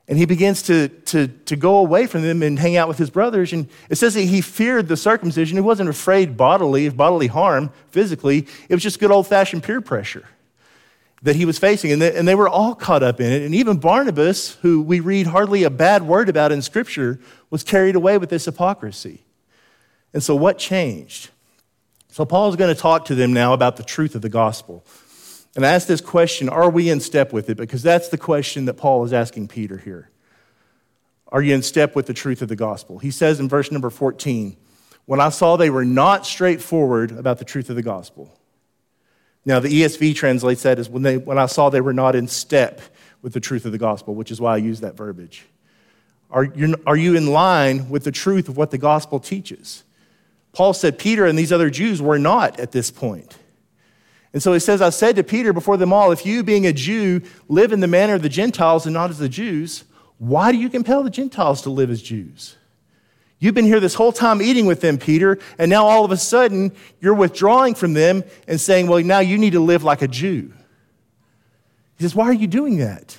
And 0.08 0.18
he 0.18 0.26
begins 0.26 0.64
to, 0.64 0.88
to, 0.88 1.28
to 1.28 1.56
go 1.56 1.78
away 1.78 2.08
from 2.08 2.24
them 2.24 2.42
and 2.42 2.58
hang 2.58 2.76
out 2.76 2.88
with 2.88 2.98
his 2.98 3.12
brothers. 3.12 3.54
And 3.54 3.70
it 3.90 3.96
says 3.98 4.16
that 4.16 4.22
he 4.22 4.42
feared 4.42 4.88
the 4.88 4.98
circumcision. 4.98 5.56
He 5.56 5.62
wasn't 5.62 5.88
afraid 5.88 6.36
bodily 6.36 6.88
of 6.88 6.98
bodily 6.98 7.28
harm 7.28 7.72
physically. 7.92 8.48
It 8.68 8.74
was 8.74 8.82
just 8.82 9.00
good 9.00 9.12
old 9.12 9.28
fashioned 9.28 9.62
peer 9.62 9.82
pressure 9.82 10.28
that 11.22 11.36
he 11.36 11.46
was 11.46 11.58
facing. 11.58 11.92
And 11.92 12.02
they, 12.02 12.16
and 12.16 12.28
they 12.28 12.36
were 12.36 12.50
all 12.50 12.76
caught 12.76 13.04
up 13.04 13.20
in 13.20 13.32
it. 13.32 13.42
And 13.44 13.54
even 13.54 13.78
Barnabas, 13.78 14.56
who 14.56 14.82
we 14.82 15.00
read 15.00 15.28
hardly 15.28 15.64
a 15.64 15.70
bad 15.70 16.04
word 16.04 16.30
about 16.30 16.52
in 16.52 16.62
Scripture, 16.62 17.20
was 17.50 17.64
carried 17.64 17.96
away 17.96 18.18
with 18.18 18.30
this 18.30 18.46
hypocrisy. 18.46 19.26
And 20.14 20.24
so, 20.24 20.36
what 20.36 20.58
changed? 20.58 21.30
So, 22.12 22.26
Paul 22.26 22.50
is 22.50 22.56
going 22.56 22.74
to 22.74 22.80
talk 22.80 23.06
to 23.06 23.16
them 23.16 23.34
now 23.34 23.54
about 23.54 23.78
the 23.78 23.84
truth 23.84 24.16
of 24.16 24.22
the 24.22 24.30
gospel. 24.30 24.84
And 25.56 25.66
ask 25.66 25.88
this 25.88 26.02
question 26.02 26.50
Are 26.50 26.70
we 26.70 26.90
in 26.90 27.00
step 27.00 27.34
with 27.34 27.50
it? 27.50 27.58
Because 27.58 27.84
that's 27.84 28.10
the 28.10 28.18
question 28.18 28.66
that 28.66 28.76
Paul 28.76 29.04
is 29.04 29.14
asking 29.14 29.50
Peter 29.50 29.78
here. 29.78 30.10
Are 31.32 31.42
you 31.42 31.54
in 31.54 31.62
step 31.62 31.96
with 31.96 32.08
the 32.08 32.14
truth 32.14 32.42
of 32.42 32.48
the 32.48 32.56
gospel? 32.56 33.00
He 33.00 33.12
says 33.12 33.40
in 33.40 33.48
verse 33.48 33.72
number 33.72 33.90
14, 33.90 34.58
When 35.06 35.20
I 35.20 35.30
saw 35.30 35.58
they 35.58 35.70
were 35.70 35.86
not 35.86 36.26
straightforward 36.26 37.12
about 37.12 37.38
the 37.38 37.46
truth 37.46 37.70
of 37.70 37.76
the 37.76 37.84
gospel. 37.84 38.39
Now, 39.50 39.60
the 39.60 39.82
ESV 39.82 40.14
translates 40.14 40.62
that 40.62 40.78
as 40.78 40.92
when, 40.92 41.02
they, 41.02 41.18
when 41.18 41.40
I 41.40 41.48
saw 41.48 41.72
they 41.72 41.82
were 41.82 41.92
not 41.92 42.16
in 42.16 42.28
step 42.28 42.82
with 43.24 43.34
the 43.34 43.40
truth 43.40 43.66
of 43.66 43.72
the 43.72 43.80
gospel, 43.80 44.14
which 44.14 44.30
is 44.30 44.40
why 44.40 44.54
I 44.54 44.58
use 44.58 44.82
that 44.82 44.96
verbiage. 44.96 45.44
Are 46.30 46.44
you, 46.44 46.76
are 46.86 46.96
you 46.96 47.16
in 47.16 47.26
line 47.26 47.90
with 47.90 48.04
the 48.04 48.12
truth 48.12 48.48
of 48.48 48.58
what 48.58 48.70
the 48.70 48.78
gospel 48.78 49.20
teaches? 49.20 49.84
Paul 50.54 50.74
said 50.74 51.00
Peter 51.00 51.26
and 51.26 51.36
these 51.36 51.52
other 51.52 51.72
Jews 51.72 52.00
were 52.00 52.20
not 52.20 52.60
at 52.60 52.74
this 52.74 52.92
point. 52.92 53.40
And 54.34 54.44
so 54.44 54.54
he 54.54 54.60
says, 54.60 54.84
I 54.84 54.92
said 54.92 55.16
to 55.16 55.24
Peter 55.24 55.52
before 55.52 55.78
them 55.78 55.94
all, 55.94 56.12
if 56.12 56.28
you, 56.28 56.44
being 56.44 56.68
a 56.68 56.72
Jew, 56.72 57.24
live 57.48 57.74
in 57.74 57.80
the 57.80 57.88
manner 57.88 58.14
of 58.14 58.22
the 58.22 58.30
Gentiles 58.30 58.86
and 58.86 58.94
not 58.94 59.10
as 59.10 59.18
the 59.18 59.28
Jews, 59.28 59.84
why 60.20 60.52
do 60.52 60.60
you 60.60 60.70
compel 60.70 61.02
the 61.02 61.10
Gentiles 61.10 61.64
to 61.64 61.72
live 61.72 61.90
as 61.90 62.04
Jews? 62.04 62.56
You've 63.40 63.56
been 63.56 63.66
here 63.66 63.80
this 63.80 63.94
whole 63.94 64.12
time 64.12 64.42
eating 64.42 64.66
with 64.66 64.82
them, 64.82 64.98
Peter, 64.98 65.40
and 65.58 65.70
now 65.70 65.86
all 65.86 66.04
of 66.04 66.12
a 66.12 66.18
sudden 66.18 66.74
you're 67.00 67.14
withdrawing 67.14 67.74
from 67.74 67.94
them 67.94 68.26
and 68.48 68.60
saying, 68.60 68.88
well, 68.88 69.02
now 69.02 69.20
you 69.20 69.38
need 69.38 69.54
to 69.54 69.62
live 69.62 69.84
like 69.84 70.02
a 70.02 70.10
Jew. 70.10 70.54
He 71.98 72.04
says, 72.04 72.14
why 72.14 72.26
are 72.26 72.34
you 72.34 72.48
doing 72.48 72.78
that? 72.78 73.18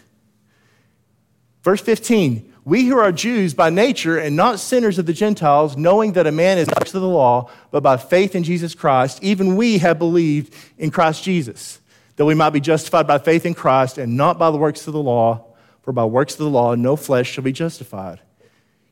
Verse 1.62 1.80
15 1.80 2.52
We 2.64 2.84
who 2.84 2.98
are 2.98 3.12
Jews 3.12 3.54
by 3.54 3.70
nature 3.70 4.18
and 4.18 4.36
not 4.36 4.60
sinners 4.60 4.98
of 4.98 5.06
the 5.06 5.14
Gentiles, 5.14 5.76
knowing 5.76 6.12
that 6.12 6.26
a 6.26 6.32
man 6.32 6.58
is 6.58 6.68
not 6.68 6.86
to 6.88 6.98
the 6.98 7.08
law, 7.08 7.50
but 7.70 7.82
by 7.82 7.96
faith 7.96 8.34
in 8.34 8.42
Jesus 8.42 8.74
Christ, 8.74 9.22
even 9.22 9.56
we 9.56 9.78
have 9.78 9.98
believed 9.98 10.54
in 10.76 10.90
Christ 10.90 11.24
Jesus, 11.24 11.80
that 12.16 12.26
we 12.26 12.34
might 12.34 12.50
be 12.50 12.60
justified 12.60 13.06
by 13.06 13.18
faith 13.18 13.46
in 13.46 13.54
Christ 13.54 13.96
and 13.96 14.18
not 14.18 14.38
by 14.38 14.50
the 14.50 14.58
works 14.58 14.86
of 14.86 14.92
the 14.92 15.02
law, 15.02 15.46
for 15.82 15.92
by 15.92 16.04
works 16.04 16.34
of 16.34 16.40
the 16.40 16.50
law 16.50 16.74
no 16.74 16.94
flesh 16.94 17.30
shall 17.30 17.44
be 17.44 17.52
justified. 17.52 18.20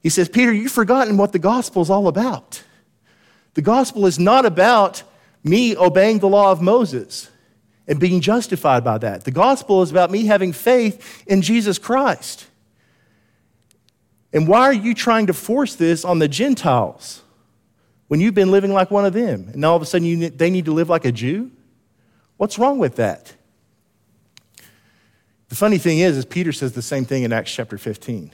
He 0.03 0.09
says, 0.09 0.29
Peter, 0.29 0.53
you've 0.53 0.73
forgotten 0.73 1.17
what 1.17 1.33
the 1.33 1.39
gospel 1.39 1.83
is 1.83 1.91
all 1.91 2.09
about. 2.09 2.63
The 3.55 3.63
gospel 3.63 4.07
is 4.07 4.19
not 4.19 4.47
about 4.47 5.03
me 5.43 5.77
obeying 5.77 6.21
the 6.21 6.29
law 6.29 6.53
of 6.53 6.63
Moses 6.63 7.31
and 7.87 7.99
being 7.99 8.21
justified 8.21 8.85
by 8.85 8.99
that. 8.99 9.25
The 9.25 9.31
gospel 9.31 9.83
is 9.83 9.91
about 9.91 10.11
me 10.11 10.27
having 10.27 10.53
faith 10.53 11.25
in 11.27 11.43
Jesus 11.43 11.79
Christ. 11.79 12.47
And 14.33 14.47
why 14.47 14.63
are 14.63 14.73
you 14.73 14.95
trying 14.95 15.27
to 15.27 15.33
force 15.33 15.75
this 15.75 16.05
on 16.05 16.19
the 16.19 16.29
Gentiles 16.29 17.23
when 18.09 18.21
you've 18.21 18.35
been 18.35 18.51
living 18.51 18.73
like 18.73 18.91
one 18.91 19.07
of 19.07 19.15
them? 19.15 19.49
And 19.49 19.57
now 19.57 19.71
all 19.71 19.77
of 19.77 19.83
a 19.83 19.87
sudden 19.87 20.07
you, 20.07 20.29
they 20.29 20.51
need 20.51 20.67
to 20.67 20.73
live 20.73 20.89
like 20.89 21.05
a 21.07 21.13
Jew? 21.13 21.51
What's 22.37 22.59
wrong 22.59 22.79
with 22.79 22.97
that? 22.97 23.35
The 25.49 25.57
funny 25.57 25.79
thing 25.79 25.99
is, 25.99 26.17
is 26.17 26.25
Peter 26.27 26.53
says 26.53 26.73
the 26.73 26.83
same 26.83 27.07
thing 27.07 27.23
in 27.23 27.33
Acts 27.33 27.53
chapter 27.53 27.79
15. 27.79 28.33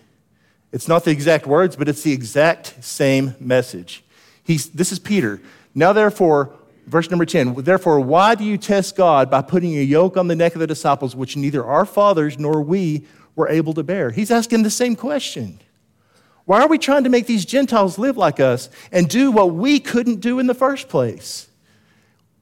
It's 0.75 0.89
not 0.89 1.05
the 1.05 1.13
exact 1.13 1.47
words, 1.47 1.77
but 1.77 1.89
it's 1.89 2.03
the 2.03 2.11
exact 2.11 2.83
same 2.83 3.37
message. 3.39 4.03
He's, 4.43 4.69
this 4.71 4.91
is 4.91 4.99
Peter. 4.99 5.41
Now, 5.73 5.93
therefore, 5.93 6.53
verse 6.89 7.09
number 7.11 7.25
10, 7.25 7.55
therefore, 7.63 8.01
why 8.01 8.35
do 8.35 8.43
you 8.43 8.59
test 8.59 8.97
God 8.97 9.31
by 9.31 9.41
putting 9.41 9.77
a 9.77 9.83
yoke 9.83 10.17
on 10.17 10.27
the 10.27 10.35
neck 10.35 10.55
of 10.55 10.59
the 10.59 10.67
disciples, 10.67 11.15
which 11.15 11.37
neither 11.37 11.65
our 11.65 11.87
fathers 11.87 12.41
nor 12.41 12.61
we 12.61 13.07
were 13.37 13.49
able 13.49 13.73
to 13.75 13.85
bear? 13.85 14.11
He's 14.11 14.33
asking 14.33 14.65
the 14.65 14.71
same 14.71 14.97
question. 14.97 15.61
Why 16.45 16.63
are 16.63 16.69
we 16.69 16.79
trying 16.79 17.05
to 17.05 17.11
make 17.11 17.29
these 17.29 17.45
Gentiles 17.45 17.97
live 17.97 18.17
like 18.17 18.41
us 18.41 18.69
and 18.91 19.09
do 19.09 19.31
what 19.31 19.55
we 19.55 19.79
couldn't 19.79 20.17
do 20.17 20.41
in 20.41 20.49
the 20.49 20.55
first 20.55 20.89
place? 20.89 21.47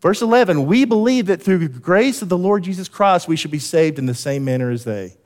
Verse 0.01 0.23
11, 0.23 0.65
we 0.65 0.87
believe 0.87 1.27
that 1.27 1.43
through 1.43 1.59
the 1.59 1.69
grace 1.69 2.23
of 2.23 2.31
the 2.31 2.39
Lord 2.39 2.65
Jesus 2.65 2.89
Christ, 2.89 3.29
we 3.29 3.37
should 3.37 3.51
be 3.51 3.59
saved 3.59 3.99
in 3.99 4.07
the 4.07 4.15
same 4.15 4.43
manner 4.43 4.71
as 4.71 4.85
they. 4.85 5.19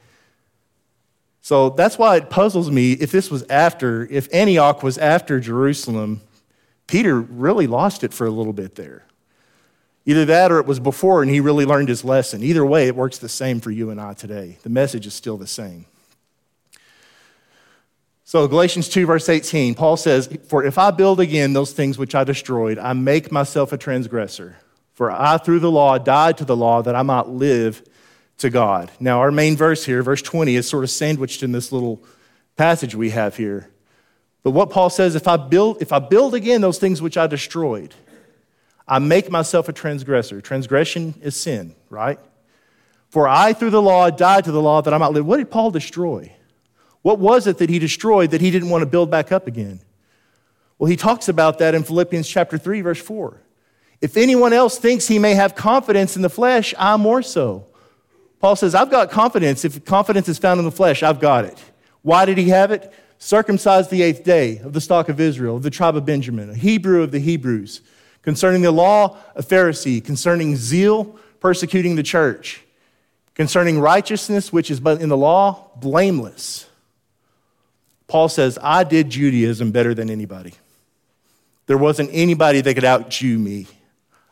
So 1.47 1.71
that's 1.71 1.97
why 1.97 2.17
it 2.17 2.29
puzzles 2.29 2.73
me 2.73 2.95
if 2.95 3.13
this 3.13 3.31
was 3.31 3.45
after, 3.45 4.05
if 4.11 4.29
Antioch 4.35 4.83
was 4.83 4.99
after 4.99 5.39
Jerusalem, 5.39 6.21
Peter 6.89 7.21
really 7.21 7.69
lost 7.69 8.03
it 8.03 8.13
for 8.13 8.27
a 8.27 8.33
little 8.33 8.53
bit 8.53 8.75
there. 8.75 9.05
Either 10.07 10.25
that 10.25 10.51
or 10.51 10.59
it 10.59 10.67
was 10.67 10.81
before 10.81 11.23
and 11.23 11.31
he 11.31 11.39
really 11.39 11.65
learned 11.65 11.89
his 11.89 12.03
lesson. 12.05 12.43
Either 12.43 12.67
way, 12.67 12.89
it 12.89 12.97
works 12.97 13.19
the 13.19 13.29
same 13.29 13.61
for 13.61 13.71
you 13.71 13.91
and 13.91 14.01
I 14.01 14.15
today. 14.15 14.59
The 14.65 14.71
message 14.71 15.07
is 15.07 15.15
still 15.15 15.37
the 15.37 15.47
same. 15.47 15.87
So, 18.25 18.49
Galatians 18.49 18.89
2, 18.89 19.07
verse 19.07 19.29
18, 19.29 19.77
Paul 19.77 19.97
says, 19.97 20.29
For 20.49 20.65
if 20.65 20.79
I 20.79 20.91
build 20.91 21.21
again 21.21 21.53
those 21.53 21.71
things 21.71 21.97
which 21.97 22.17
I 22.17 22.25
destroyed, 22.25 22.77
I 22.77 22.93
make 22.93 23.31
myself 23.31 23.73
a 23.73 23.79
transgressor. 23.79 24.57
For 24.95 25.13
I, 25.13 25.39
through 25.39 25.61
the 25.61 25.71
law, 25.71 25.97
died 25.97 26.39
to 26.39 26.45
the 26.45 26.57
law 26.57 26.83
that 26.83 26.97
I 26.97 27.03
might 27.03 27.29
live 27.29 27.85
to 28.39 28.51
God. 28.51 28.91
Now, 29.01 29.21
our 29.21 29.31
main 29.31 29.57
verse 29.57 29.85
here, 29.85 30.03
verse 30.03 30.23
20, 30.23 30.57
is 30.57 30.69
sort 30.69 30.85
of 30.85 30.91
sandwiched 30.91 31.43
in 31.43 31.53
this 31.53 31.73
little 31.73 32.03
passage 32.57 32.95
we 32.95 33.11
have 33.11 33.37
here. 33.37 33.71
But 34.43 34.51
what 34.51 34.71
Paul 34.71 34.91
says, 34.91 35.15
if 35.15 35.27
I 35.27 35.37
build, 35.37 35.83
if 35.83 35.93
I 35.93 35.99
build 35.99 36.35
again 36.35 36.61
those 36.61 36.79
things 36.79 37.03
which 37.03 37.17
I 37.17 37.27
destroyed, 37.27 37.95
I 38.87 38.99
make 38.99 39.31
myself 39.31 39.69
a 39.69 39.73
transgressor. 39.73 40.41
Transgression 40.41 41.15
is 41.23 41.35
sin, 41.37 41.75
right? 41.91 42.21
For 43.09 43.27
I, 43.27 43.53
through 43.53 43.71
the 43.71 43.83
law, 43.83 44.11
died 44.11 44.45
to 44.45 44.53
the 44.53 44.63
law 44.63 44.83
that 44.83 44.95
I 44.95 44.99
might 44.99 45.13
live. 45.13 45.27
What 45.27 45.39
did 45.39 45.51
Paul 45.51 45.71
destroy? 45.71 46.33
What 47.03 47.19
was 47.19 47.47
it 47.47 47.59
that 47.59 47.71
he 47.71 47.79
destroyed 47.79 48.31
that 48.31 48.41
he 48.41 48.51
didn't 48.51 48.71
want 48.71 48.83
to 48.83 48.87
build 48.87 49.11
back 49.11 49.33
up 49.33 49.47
again? 49.47 49.81
Well, 50.79 50.91
he 50.91 50.97
talks 50.97 51.29
about 51.29 51.59
that 51.59 51.75
in 51.75 51.85
Philippians 51.85 52.29
chapter 52.29 52.59
3, 52.59 52.83
verse 52.83 53.01
4. 53.01 53.41
If 54.01 54.17
anyone 54.17 54.53
else 54.53 54.79
thinks 54.79 55.09
he 55.09 55.19
may 55.19 55.35
have 55.35 55.55
confidence 55.55 56.17
in 56.17 56.23
the 56.23 56.29
flesh, 56.29 56.75
I 56.79 56.97
more 56.97 57.23
so. 57.23 57.67
Paul 58.41 58.57
says, 58.57 58.75
I've 58.75 58.91
got 58.91 59.11
confidence. 59.11 59.65
If 59.65 59.85
confidence 59.85 60.29
is 60.29 60.39
found 60.39 60.59
in 60.59 60.65
the 60.65 60.71
flesh, 60.71 61.03
I've 61.03 61.21
got 61.21 61.45
it. 61.45 61.63
Why 62.03 62.25
did 62.25 62.39
he 62.39 62.51
have 62.51 62.71
it? 62.71 62.93
Circumcised 63.19 63.91
the 63.91 64.03
eighth 64.03 64.25
day 64.25 64.59
of 64.59 64.73
the 64.73 64.81
stock 64.81 65.09
of 65.09 65.21
Israel, 65.21 65.57
of 65.57 65.63
the 65.63 65.71
tribe 65.71 65.97
of 65.97 66.05
Benjamin, 66.05 66.51
a 66.51 66.55
Hebrew 66.55 67.03
of 67.03 67.11
the 67.11 67.19
Hebrews. 67.19 67.81
Concerning 68.23 68.63
the 68.63 68.73
law, 68.73 69.17
a 69.35 69.43
Pharisee. 69.43 70.05
Concerning 70.05 70.57
zeal, 70.57 71.19
persecuting 71.41 71.97
the 71.97 72.03
church. 72.03 72.63
Concerning 73.35 73.81
righteousness, 73.81 74.53
which 74.53 74.71
is 74.71 74.81
but 74.81 75.01
in 75.01 75.09
the 75.09 75.17
law, 75.17 75.71
blameless. 75.77 76.69
Paul 78.09 78.29
says, 78.29 78.59
I 78.63 78.85
did 78.85 79.11
Judaism 79.11 79.73
better 79.73 79.95
than 79.95 80.11
anybody. 80.11 80.55
There 81.67 81.79
wasn't 81.79 82.11
anybody 82.13 82.61
that 82.61 82.75
could 82.75 82.85
out 82.85 83.11
Jew 83.11 83.39
me. 83.39 83.67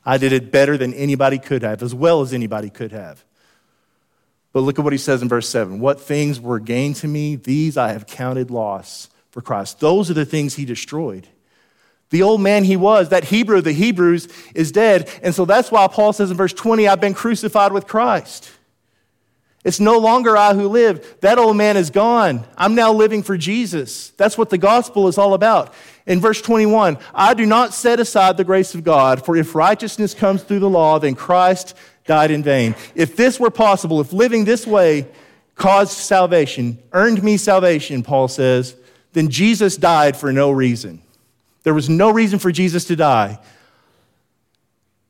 I 0.07 0.19
did 0.19 0.33
it 0.33 0.53
better 0.53 0.77
than 0.77 0.95
anybody 0.95 1.39
could 1.39 1.63
have, 1.63 1.83
as 1.83 1.95
well 1.95 2.21
as 2.21 2.33
anybody 2.33 2.71
could 2.71 2.93
have. 2.93 3.25
But 4.55 4.61
look 4.61 4.79
at 4.79 4.85
what 4.85 4.93
he 4.93 4.99
says 4.99 5.21
in 5.21 5.29
verse 5.29 5.49
7 5.49 5.81
What 5.81 6.01
things 6.01 6.41
were 6.41 6.61
gained 6.61 6.97
to 6.97 7.09
me, 7.09 7.37
these 7.37 7.77
I 7.77 7.93
have 7.93 8.07
counted 8.07 8.51
loss 8.51 9.11
for 9.31 9.43
Christ. 9.43 9.81
Those 9.81 10.11
are 10.11 10.15
the 10.15 10.25
things 10.25 10.55
he 10.55 10.65
destroyed. 10.65 11.29
The 12.11 12.23
old 12.23 12.41
man 12.41 12.63
he 12.63 12.77
was, 12.77 13.09
that 13.09 13.25
Hebrew 13.25 13.61
the 13.61 13.73
Hebrews, 13.73 14.29
is 14.55 14.71
dead. 14.71 15.11
And 15.23 15.35
so 15.35 15.45
that's 15.45 15.73
why 15.73 15.89
Paul 15.89 16.13
says 16.13 16.31
in 16.31 16.37
verse 16.37 16.53
20, 16.53 16.87
I've 16.87 17.01
been 17.01 17.15
crucified 17.15 17.73
with 17.73 17.89
Christ. 17.89 18.51
It's 19.65 19.81
no 19.81 19.99
longer 19.99 20.37
I 20.37 20.55
who 20.55 20.69
live. 20.69 21.17
That 21.23 21.39
old 21.39 21.57
man 21.57 21.77
is 21.77 21.91
gone. 21.91 22.45
I'm 22.57 22.77
now 22.77 22.93
living 22.93 23.23
for 23.23 23.37
Jesus. 23.37 24.11
That's 24.11 24.39
what 24.39 24.51
the 24.51 24.59
gospel 24.59 25.09
is 25.09 25.19
all 25.19 25.35
about. 25.35 25.75
In 26.07 26.21
verse 26.21 26.41
21, 26.43 26.99
I 27.15 27.35
do 27.35 27.47
not 27.47 27.75
set 27.75 27.99
aside 27.99 28.37
the 28.37 28.45
grace 28.45 28.75
of 28.75 28.85
God, 28.85 29.25
for 29.25 29.35
if 29.37 29.55
righteousness 29.55 30.15
comes 30.15 30.43
through 30.43 30.59
the 30.61 30.69
law, 30.69 30.99
then 30.99 31.15
Christ 31.15 31.75
died 32.07 32.31
in 32.31 32.43
vain. 32.43 32.75
If 32.95 33.17
this 33.17 33.41
were 33.41 33.51
possible, 33.51 34.01
if 34.01 34.13
living 34.13 34.45
this 34.45 34.67
way 34.67 35.07
caused 35.55 35.93
salvation, 35.93 36.79
earned 36.93 37.23
me 37.23 37.37
salvation, 37.37 38.03
Paul 38.03 38.29
says, 38.29 38.77
then 39.13 39.31
Jesus 39.31 39.77
died 39.77 40.17
for 40.17 40.33
no 40.33 40.51
reason. 40.51 41.01
There 41.63 41.75
was 41.75 41.89
no 41.89 42.11
reason 42.11 42.39
for 42.39 42.53
Jesus 42.53 42.85
to 42.87 42.97
die. 42.97 43.39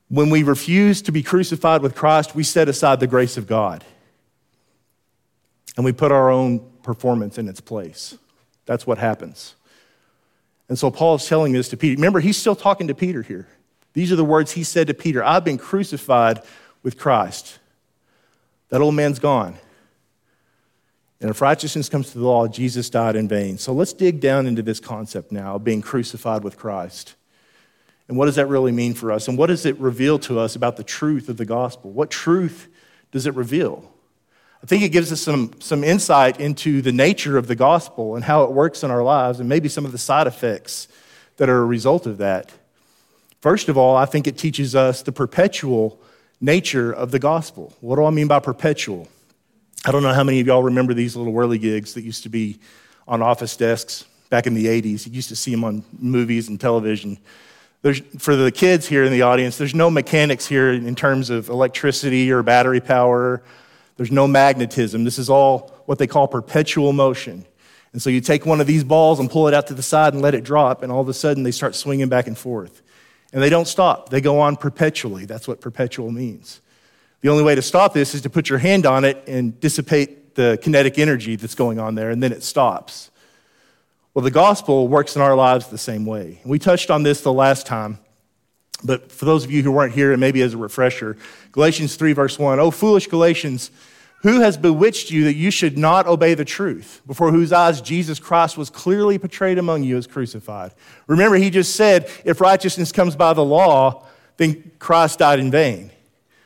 When 0.08 0.30
we 0.30 0.42
refuse 0.42 1.02
to 1.02 1.12
be 1.12 1.22
crucified 1.22 1.82
with 1.82 1.94
Christ, 1.94 2.34
we 2.34 2.44
set 2.44 2.68
aside 2.68 3.00
the 3.00 3.06
grace 3.06 3.36
of 3.36 3.46
God 3.46 3.84
and 5.76 5.84
we 5.84 5.92
put 5.92 6.12
our 6.12 6.30
own 6.30 6.60
performance 6.82 7.38
in 7.38 7.48
its 7.48 7.60
place. 7.60 8.16
That's 8.66 8.86
what 8.86 8.98
happens. 8.98 9.54
And 10.68 10.78
so 10.78 10.90
Paul 10.90 11.16
is 11.16 11.26
telling 11.26 11.52
this 11.52 11.68
to 11.70 11.76
Peter. 11.76 11.96
Remember, 11.96 12.20
he's 12.20 12.36
still 12.36 12.54
talking 12.54 12.88
to 12.88 12.94
Peter 12.94 13.22
here. 13.22 13.48
These 13.92 14.12
are 14.12 14.16
the 14.16 14.24
words 14.24 14.52
he 14.52 14.64
said 14.64 14.86
to 14.88 14.94
Peter 14.94 15.24
I've 15.24 15.44
been 15.44 15.58
crucified 15.58 16.40
with 16.84 16.96
Christ. 16.96 17.58
That 18.68 18.80
old 18.80 18.94
man's 18.94 19.18
gone. 19.18 19.56
And 21.20 21.30
if 21.30 21.40
righteousness 21.40 21.88
comes 21.88 22.10
to 22.12 22.18
the 22.18 22.24
law, 22.24 22.46
Jesus 22.46 22.90
died 22.90 23.16
in 23.16 23.26
vain. 23.26 23.58
So 23.58 23.72
let's 23.72 23.92
dig 23.92 24.20
down 24.20 24.46
into 24.46 24.62
this 24.62 24.78
concept 24.78 25.32
now 25.32 25.56
of 25.56 25.64
being 25.64 25.80
crucified 25.80 26.44
with 26.44 26.56
Christ. 26.56 27.14
And 28.08 28.18
what 28.18 28.26
does 28.26 28.34
that 28.36 28.46
really 28.46 28.72
mean 28.72 28.92
for 28.92 29.10
us? 29.10 29.26
And 29.26 29.38
what 29.38 29.46
does 29.46 29.64
it 29.64 29.78
reveal 29.78 30.18
to 30.20 30.38
us 30.38 30.54
about 30.54 30.76
the 30.76 30.84
truth 30.84 31.28
of 31.28 31.38
the 31.38 31.46
gospel? 31.46 31.90
What 31.90 32.10
truth 32.10 32.68
does 33.10 33.26
it 33.26 33.34
reveal? 33.34 33.90
I 34.62 34.66
think 34.66 34.82
it 34.82 34.90
gives 34.90 35.12
us 35.12 35.20
some, 35.20 35.52
some 35.60 35.82
insight 35.82 36.40
into 36.40 36.82
the 36.82 36.92
nature 36.92 37.38
of 37.38 37.46
the 37.46 37.54
gospel 37.54 38.16
and 38.16 38.24
how 38.24 38.44
it 38.44 38.52
works 38.52 38.82
in 38.82 38.90
our 38.90 39.02
lives 39.02 39.40
and 39.40 39.48
maybe 39.48 39.68
some 39.68 39.86
of 39.86 39.92
the 39.92 39.98
side 39.98 40.26
effects 40.26 40.88
that 41.36 41.48
are 41.48 41.62
a 41.62 41.66
result 41.66 42.06
of 42.06 42.18
that. 42.18 42.52
First 43.40 43.68
of 43.68 43.78
all, 43.78 43.96
I 43.96 44.04
think 44.04 44.26
it 44.26 44.36
teaches 44.36 44.74
us 44.74 45.02
the 45.02 45.12
perpetual 45.12 46.00
nature 46.40 46.92
of 46.92 47.10
the 47.10 47.18
gospel. 47.18 47.72
What 47.80 47.96
do 47.96 48.04
I 48.04 48.10
mean 48.10 48.28
by 48.28 48.40
perpetual? 48.40 49.08
I 49.84 49.92
don't 49.92 50.02
know 50.02 50.12
how 50.12 50.24
many 50.24 50.40
of 50.40 50.46
y'all 50.46 50.62
remember 50.62 50.94
these 50.94 51.16
little 51.16 51.32
whirly 51.32 51.58
gigs 51.58 51.94
that 51.94 52.02
used 52.02 52.22
to 52.22 52.28
be 52.28 52.58
on 53.06 53.22
office 53.22 53.56
desks 53.56 54.04
back 54.30 54.46
in 54.46 54.54
the 54.54 54.66
80s. 54.66 55.06
You 55.06 55.12
used 55.12 55.28
to 55.28 55.36
see 55.36 55.50
them 55.50 55.64
on 55.64 55.84
movies 55.98 56.48
and 56.48 56.60
television. 56.60 57.18
There's, 57.82 58.00
for 58.18 58.34
the 58.34 58.50
kids 58.50 58.88
here 58.88 59.04
in 59.04 59.12
the 59.12 59.22
audience, 59.22 59.58
there's 59.58 59.74
no 59.74 59.90
mechanics 59.90 60.46
here 60.46 60.72
in 60.72 60.94
terms 60.94 61.28
of 61.28 61.50
electricity 61.50 62.32
or 62.32 62.42
battery 62.42 62.80
power 62.80 63.42
there's 63.96 64.10
no 64.10 64.26
magnetism. 64.26 65.04
This 65.04 65.18
is 65.18 65.30
all 65.30 65.72
what 65.86 65.98
they 65.98 66.06
call 66.06 66.26
perpetual 66.26 66.92
motion. 66.92 67.44
And 67.92 68.02
so 68.02 68.10
you 68.10 68.20
take 68.20 68.44
one 68.44 68.60
of 68.60 68.66
these 68.66 68.82
balls 68.82 69.20
and 69.20 69.30
pull 69.30 69.46
it 69.46 69.54
out 69.54 69.68
to 69.68 69.74
the 69.74 69.82
side 69.82 70.14
and 70.14 70.22
let 70.22 70.34
it 70.34 70.42
drop, 70.42 70.82
and 70.82 70.90
all 70.90 71.00
of 71.00 71.08
a 71.08 71.14
sudden 71.14 71.44
they 71.44 71.52
start 71.52 71.76
swinging 71.76 72.08
back 72.08 72.26
and 72.26 72.36
forth. 72.36 72.82
And 73.34 73.42
they 73.42 73.50
don't 73.50 73.66
stop, 73.66 74.10
they 74.10 74.20
go 74.20 74.38
on 74.38 74.56
perpetually. 74.56 75.26
That's 75.26 75.48
what 75.48 75.60
perpetual 75.60 76.12
means. 76.12 76.60
The 77.20 77.28
only 77.30 77.42
way 77.42 77.56
to 77.56 77.62
stop 77.62 77.92
this 77.92 78.14
is 78.14 78.22
to 78.22 78.30
put 78.30 78.48
your 78.48 78.60
hand 78.60 78.86
on 78.86 79.04
it 79.04 79.24
and 79.26 79.58
dissipate 79.58 80.36
the 80.36 80.58
kinetic 80.62 81.00
energy 81.00 81.34
that's 81.34 81.56
going 81.56 81.80
on 81.80 81.96
there, 81.96 82.10
and 82.10 82.22
then 82.22 82.32
it 82.32 82.44
stops. 82.44 83.10
Well, 84.14 84.22
the 84.22 84.30
gospel 84.30 84.86
works 84.86 85.16
in 85.16 85.22
our 85.22 85.34
lives 85.34 85.66
the 85.66 85.78
same 85.78 86.06
way. 86.06 86.40
We 86.44 86.60
touched 86.60 86.92
on 86.92 87.02
this 87.02 87.22
the 87.22 87.32
last 87.32 87.66
time, 87.66 87.98
but 88.84 89.10
for 89.10 89.24
those 89.24 89.44
of 89.44 89.50
you 89.50 89.64
who 89.64 89.72
weren't 89.72 89.94
here, 89.94 90.12
and 90.12 90.20
maybe 90.20 90.40
as 90.40 90.54
a 90.54 90.58
refresher, 90.58 91.16
Galatians 91.50 91.96
3, 91.96 92.12
verse 92.12 92.38
1 92.38 92.60
Oh, 92.60 92.70
foolish 92.70 93.08
Galatians, 93.08 93.72
who 94.24 94.40
has 94.40 94.56
bewitched 94.56 95.10
you 95.10 95.24
that 95.24 95.34
you 95.34 95.50
should 95.50 95.76
not 95.76 96.06
obey 96.06 96.32
the 96.32 96.46
truth, 96.46 97.02
before 97.06 97.30
whose 97.30 97.52
eyes 97.52 97.82
Jesus 97.82 98.18
Christ 98.18 98.56
was 98.56 98.70
clearly 98.70 99.18
portrayed 99.18 99.58
among 99.58 99.84
you 99.84 99.98
as 99.98 100.06
crucified? 100.06 100.72
Remember, 101.06 101.36
he 101.36 101.50
just 101.50 101.76
said, 101.76 102.10
if 102.24 102.40
righteousness 102.40 102.90
comes 102.90 103.16
by 103.16 103.34
the 103.34 103.44
law, 103.44 104.06
then 104.38 104.70
Christ 104.78 105.18
died 105.18 105.40
in 105.40 105.50
vain. 105.50 105.90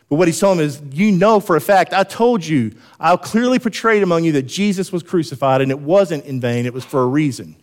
But 0.09 0.17
what 0.17 0.27
he's 0.27 0.41
telling 0.41 0.59
them 0.59 0.67
is, 0.67 0.83
you 0.91 1.13
know 1.13 1.39
for 1.39 1.55
a 1.55 1.61
fact, 1.61 1.93
I 1.93 2.03
told 2.03 2.45
you, 2.45 2.75
I 2.99 3.15
clearly 3.15 3.61
portrayed 3.61 4.03
among 4.03 4.25
you 4.25 4.33
that 4.33 4.43
Jesus 4.43 4.91
was 4.91 5.05
crucified, 5.05 5.61
and 5.61 5.71
it 5.71 5.79
wasn't 5.79 6.25
in 6.25 6.41
vain, 6.41 6.67
it 6.67 6.75
was 6.75 6.85
for 6.85 7.05
a 7.05 7.07
reason. 7.07 7.55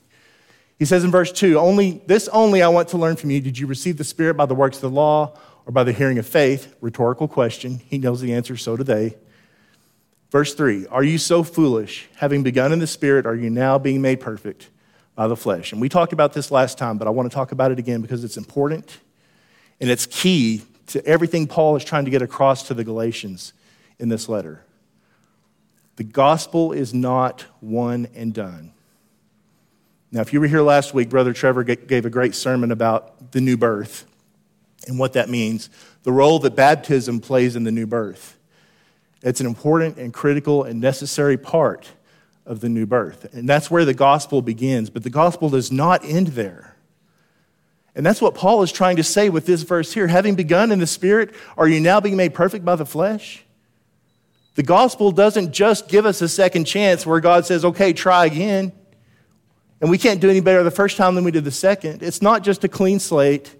He 0.79 0.85
says 0.85 1.03
in 1.03 1.11
verse 1.11 1.33
2 1.33 1.59
only, 1.59 2.01
This 2.05 2.29
only 2.29 2.63
I 2.63 2.69
want 2.69 2.87
to 2.89 2.97
learn 2.97 3.17
from 3.17 3.31
you. 3.31 3.41
Did 3.41 3.59
you 3.59 3.67
receive 3.67 3.97
the 3.97 4.05
Spirit 4.05 4.37
by 4.37 4.45
the 4.45 4.55
works 4.55 4.77
of 4.77 4.81
the 4.81 4.89
law 4.91 5.37
or 5.65 5.73
by 5.73 5.83
the 5.83 5.91
hearing 5.91 6.19
of 6.19 6.25
faith? 6.25 6.73
Rhetorical 6.79 7.27
question. 7.27 7.81
He 7.85 7.97
knows 7.97 8.21
the 8.21 8.33
answer, 8.33 8.55
so 8.55 8.77
do 8.77 8.85
they. 8.85 9.17
Verse 10.35 10.53
3 10.53 10.87
Are 10.87 11.01
you 11.01 11.17
so 11.17 11.43
foolish? 11.43 12.09
Having 12.17 12.43
begun 12.43 12.73
in 12.73 12.79
the 12.79 12.87
Spirit, 12.87 13.25
are 13.25 13.37
you 13.37 13.49
now 13.49 13.79
being 13.79 14.01
made 14.01 14.19
perfect 14.19 14.69
by 15.15 15.29
the 15.29 15.35
flesh? 15.37 15.71
And 15.71 15.79
we 15.79 15.87
talked 15.87 16.11
about 16.11 16.33
this 16.33 16.51
last 16.51 16.77
time, 16.77 16.97
but 16.97 17.07
I 17.07 17.11
want 17.11 17.31
to 17.31 17.33
talk 17.33 17.53
about 17.53 17.71
it 17.71 17.79
again 17.79 18.01
because 18.01 18.21
it's 18.25 18.35
important 18.35 18.99
and 19.79 19.89
it's 19.89 20.05
key 20.05 20.63
to 20.87 21.05
everything 21.05 21.47
Paul 21.47 21.77
is 21.77 21.85
trying 21.85 22.03
to 22.03 22.11
get 22.11 22.21
across 22.21 22.63
to 22.63 22.73
the 22.73 22.83
Galatians 22.83 23.53
in 23.97 24.09
this 24.09 24.27
letter. 24.27 24.61
The 25.95 26.03
gospel 26.03 26.73
is 26.73 26.93
not 26.93 27.45
one 27.61 28.09
and 28.13 28.33
done. 28.33 28.73
Now, 30.11 30.19
if 30.19 30.33
you 30.33 30.41
were 30.41 30.47
here 30.47 30.63
last 30.63 30.93
week, 30.93 31.07
Brother 31.07 31.31
Trevor 31.31 31.63
gave 31.63 32.05
a 32.05 32.09
great 32.09 32.35
sermon 32.35 32.73
about 32.73 33.31
the 33.31 33.39
new 33.39 33.55
birth 33.55 34.05
and 34.85 34.99
what 34.99 35.13
that 35.13 35.29
means, 35.29 35.69
the 36.03 36.11
role 36.11 36.39
that 36.39 36.57
baptism 36.57 37.21
plays 37.21 37.55
in 37.55 37.63
the 37.63 37.71
new 37.71 37.87
birth. 37.87 38.34
It's 39.25 39.41
an 39.41 39.47
important 39.47 39.97
and 39.97 40.13
critical 40.13 40.63
and 40.63 40.79
necessary 40.79 41.35
part 41.35 41.89
of 42.45 42.59
the 42.59 42.69
new 42.69 42.85
birth. 42.85 43.33
And 43.33 43.49
that's 43.49 43.71
where 43.71 43.83
the 43.83 43.93
gospel 43.93 44.43
begins. 44.43 44.91
But 44.91 45.01
the 45.03 45.09
gospel 45.09 45.49
does 45.49 45.71
not 45.71 46.05
end 46.05 46.27
there. 46.27 46.77
And 47.95 48.05
that's 48.05 48.21
what 48.21 48.35
Paul 48.35 48.61
is 48.61 48.71
trying 48.71 48.97
to 48.97 49.03
say 49.03 49.29
with 49.29 49.47
this 49.47 49.63
verse 49.63 49.93
here. 49.93 50.05
Having 50.05 50.35
begun 50.35 50.71
in 50.71 50.77
the 50.77 50.85
Spirit, 50.85 51.33
are 51.57 51.67
you 51.67 51.79
now 51.79 51.99
being 51.99 52.15
made 52.15 52.35
perfect 52.35 52.63
by 52.63 52.75
the 52.75 52.85
flesh? 52.85 53.43
The 54.53 54.63
gospel 54.63 55.11
doesn't 55.11 55.53
just 55.53 55.87
give 55.87 56.05
us 56.05 56.21
a 56.21 56.29
second 56.29 56.65
chance 56.65 57.03
where 57.03 57.19
God 57.19 57.47
says, 57.47 57.65
okay, 57.65 57.93
try 57.93 58.27
again. 58.27 58.73
And 59.81 59.89
we 59.89 59.97
can't 59.97 60.21
do 60.21 60.29
any 60.29 60.39
better 60.39 60.61
the 60.61 60.69
first 60.69 60.97
time 60.97 61.15
than 61.15 61.23
we 61.23 61.31
did 61.31 61.45
the 61.45 61.51
second. 61.51 62.03
It's 62.03 62.21
not 62.21 62.43
just 62.43 62.63
a 62.63 62.67
clean 62.67 62.99
slate, 62.99 63.55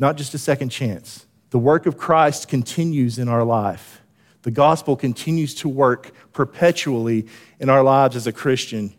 not 0.00 0.16
just 0.16 0.34
a 0.34 0.38
second 0.38 0.70
chance. 0.70 1.26
The 1.54 1.60
work 1.60 1.86
of 1.86 1.96
Christ 1.96 2.48
continues 2.48 3.16
in 3.16 3.28
our 3.28 3.44
life. 3.44 4.02
The 4.42 4.50
gospel 4.50 4.96
continues 4.96 5.54
to 5.54 5.68
work 5.68 6.10
perpetually 6.32 7.28
in 7.60 7.70
our 7.70 7.84
lives 7.84 8.16
as 8.16 8.26
a 8.26 8.32
Christian. 8.32 8.92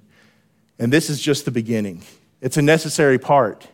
And 0.80 0.94
this 0.94 1.10
is 1.10 1.20
just 1.20 1.44
the 1.44 1.52
beginning. 1.52 2.04
It's 2.40 2.56
a 2.56 2.62
necessary 2.62 3.20
part 3.20 3.68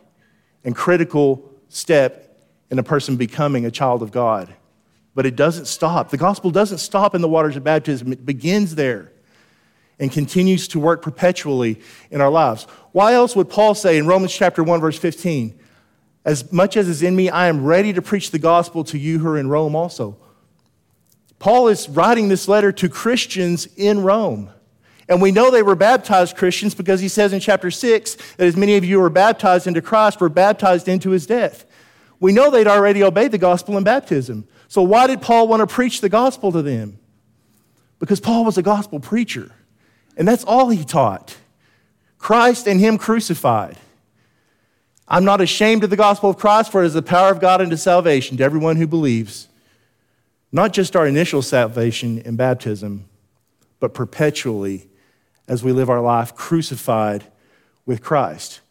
and 0.64 0.74
critical 0.74 1.48
step 1.68 2.44
in 2.72 2.80
a 2.80 2.82
person 2.82 3.14
becoming 3.14 3.64
a 3.64 3.70
child 3.70 4.02
of 4.02 4.10
God. 4.10 4.52
But 5.14 5.26
it 5.26 5.36
doesn't 5.36 5.66
stop. 5.66 6.10
The 6.10 6.16
gospel 6.16 6.50
doesn't 6.50 6.78
stop 6.78 7.14
in 7.14 7.20
the 7.20 7.28
waters 7.28 7.56
of 7.56 7.62
baptism, 7.62 8.12
it 8.12 8.26
begins 8.26 8.74
there 8.74 9.12
and 10.00 10.10
continues 10.10 10.66
to 10.66 10.80
work 10.80 11.02
perpetually 11.02 11.80
in 12.10 12.20
our 12.20 12.30
lives. 12.30 12.64
Why 12.90 13.14
else 13.14 13.36
would 13.36 13.48
Paul 13.48 13.76
say 13.76 13.96
in 13.96 14.08
Romans 14.08 14.34
chapter 14.34 14.64
1 14.64 14.80
verse 14.80 14.98
15, 14.98 15.56
as 16.24 16.52
much 16.52 16.76
as 16.76 16.88
is 16.88 17.02
in 17.02 17.16
me, 17.16 17.30
I 17.30 17.48
am 17.48 17.64
ready 17.64 17.92
to 17.92 18.02
preach 18.02 18.30
the 18.30 18.38
gospel 18.38 18.84
to 18.84 18.98
you 18.98 19.18
who 19.18 19.28
are 19.28 19.38
in 19.38 19.48
Rome 19.48 19.74
also. 19.74 20.16
Paul 21.38 21.68
is 21.68 21.88
writing 21.88 22.28
this 22.28 22.46
letter 22.46 22.70
to 22.72 22.88
Christians 22.88 23.66
in 23.76 24.02
Rome. 24.02 24.50
And 25.08 25.20
we 25.20 25.32
know 25.32 25.50
they 25.50 25.64
were 25.64 25.74
baptized 25.74 26.36
Christians 26.36 26.74
because 26.74 27.00
he 27.00 27.08
says 27.08 27.32
in 27.32 27.40
chapter 27.40 27.70
6 27.70 28.14
that 28.36 28.46
as 28.46 28.56
many 28.56 28.76
of 28.76 28.84
you 28.84 29.00
were 29.00 29.10
baptized 29.10 29.66
into 29.66 29.82
Christ 29.82 30.20
were 30.20 30.28
baptized 30.28 30.86
into 30.86 31.10
his 31.10 31.26
death. 31.26 31.64
We 32.20 32.32
know 32.32 32.50
they'd 32.50 32.68
already 32.68 33.02
obeyed 33.02 33.32
the 33.32 33.38
gospel 33.38 33.76
in 33.76 33.82
baptism. 33.82 34.46
So 34.68 34.82
why 34.82 35.08
did 35.08 35.20
Paul 35.20 35.48
want 35.48 35.60
to 35.60 35.66
preach 35.66 36.00
the 36.00 36.08
gospel 36.08 36.52
to 36.52 36.62
them? 36.62 36.98
Because 37.98 38.20
Paul 38.20 38.44
was 38.44 38.56
a 38.56 38.62
gospel 38.62 39.00
preacher. 39.00 39.50
And 40.16 40.28
that's 40.28 40.44
all 40.44 40.68
he 40.70 40.84
taught 40.84 41.36
Christ 42.18 42.68
and 42.68 42.78
him 42.78 42.98
crucified. 42.98 43.76
I'm 45.12 45.26
not 45.26 45.42
ashamed 45.42 45.84
of 45.84 45.90
the 45.90 45.96
gospel 45.96 46.30
of 46.30 46.38
Christ, 46.38 46.72
for 46.72 46.82
it 46.82 46.86
is 46.86 46.94
the 46.94 47.02
power 47.02 47.30
of 47.30 47.38
God 47.38 47.60
unto 47.60 47.76
salvation 47.76 48.38
to 48.38 48.44
everyone 48.44 48.76
who 48.76 48.86
believes. 48.86 49.46
Not 50.50 50.72
just 50.72 50.96
our 50.96 51.06
initial 51.06 51.42
salvation 51.42 52.18
in 52.20 52.36
baptism, 52.36 53.04
but 53.78 53.92
perpetually 53.92 54.88
as 55.46 55.62
we 55.62 55.70
live 55.70 55.90
our 55.90 56.00
life 56.00 56.34
crucified 56.34 57.24
with 57.84 58.02
Christ. 58.02 58.62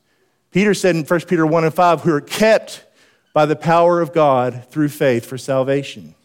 Peter 0.50 0.74
said 0.74 0.96
in 0.96 1.06
1 1.06 1.20
Peter 1.22 1.46
1 1.46 1.64
and 1.64 1.74
5, 1.74 2.06
we 2.06 2.12
are 2.12 2.20
kept 2.20 2.86
by 3.34 3.46
the 3.46 3.56
power 3.56 4.02
of 4.02 4.12
God 4.12 4.66
through 4.72 4.90
faith 4.90 5.28
for 5.28 5.38
salvation. 5.38 6.16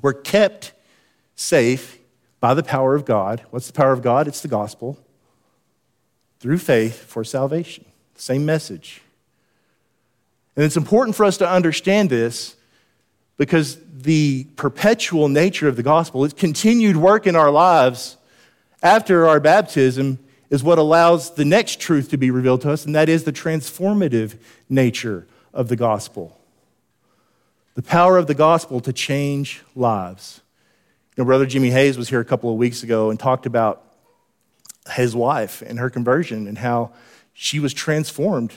We're 0.00 0.14
kept 0.14 0.72
safe 1.34 1.98
by 2.40 2.54
the 2.54 2.62
power 2.62 2.94
of 2.94 3.04
God. 3.04 3.44
What's 3.50 3.66
the 3.66 3.74
power 3.74 3.92
of 3.92 4.00
God? 4.00 4.28
It's 4.28 4.40
the 4.40 4.48
gospel. 4.48 4.98
Through 6.40 6.58
faith 6.58 7.04
for 7.04 7.22
salvation. 7.22 7.84
Same 8.14 8.46
message. 8.46 9.02
And 10.56 10.64
it's 10.64 10.76
important 10.76 11.14
for 11.14 11.24
us 11.24 11.36
to 11.38 11.48
understand 11.48 12.10
this 12.10 12.56
because 13.36 13.78
the 13.92 14.44
perpetual 14.56 15.28
nature 15.28 15.68
of 15.68 15.76
the 15.76 15.82
gospel, 15.82 16.24
its 16.24 16.34
continued 16.34 16.96
work 16.96 17.26
in 17.26 17.36
our 17.36 17.50
lives, 17.50 18.16
after 18.82 19.26
our 19.26 19.40
baptism 19.40 20.18
is 20.48 20.62
what 20.62 20.78
allows 20.78 21.34
the 21.34 21.44
next 21.44 21.80
truth 21.80 22.10
to 22.10 22.16
be 22.16 22.30
revealed 22.30 22.62
to 22.62 22.70
us, 22.70 22.86
and 22.86 22.94
that 22.94 23.08
is 23.08 23.24
the 23.24 23.32
transformative 23.32 24.38
nature 24.68 25.26
of 25.52 25.68
the 25.68 25.76
gospel. 25.76 26.38
The 27.74 27.82
power 27.82 28.16
of 28.16 28.26
the 28.26 28.34
gospel 28.34 28.80
to 28.80 28.92
change 28.92 29.62
lives. 29.74 30.40
You 31.16 31.22
know, 31.22 31.26
Brother 31.26 31.46
Jimmy 31.46 31.70
Hayes 31.70 31.98
was 31.98 32.08
here 32.08 32.20
a 32.20 32.24
couple 32.24 32.50
of 32.50 32.56
weeks 32.56 32.82
ago 32.82 33.10
and 33.10 33.18
talked 33.18 33.44
about 33.44 33.82
his 34.92 35.16
wife 35.16 35.62
and 35.62 35.78
her 35.78 35.90
conversion 35.90 36.46
and 36.46 36.56
how 36.56 36.92
she 37.32 37.58
was 37.58 37.74
transformed 37.74 38.52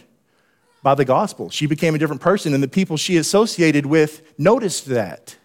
by 0.81 0.95
the 0.95 1.05
gospel. 1.05 1.49
She 1.49 1.65
became 1.65 1.95
a 1.95 1.97
different 1.97 2.21
person, 2.21 2.53
and 2.53 2.63
the 2.63 2.67
people 2.67 2.97
she 2.97 3.17
associated 3.17 3.85
with 3.85 4.21
noticed 4.37 4.85
that. 4.85 5.35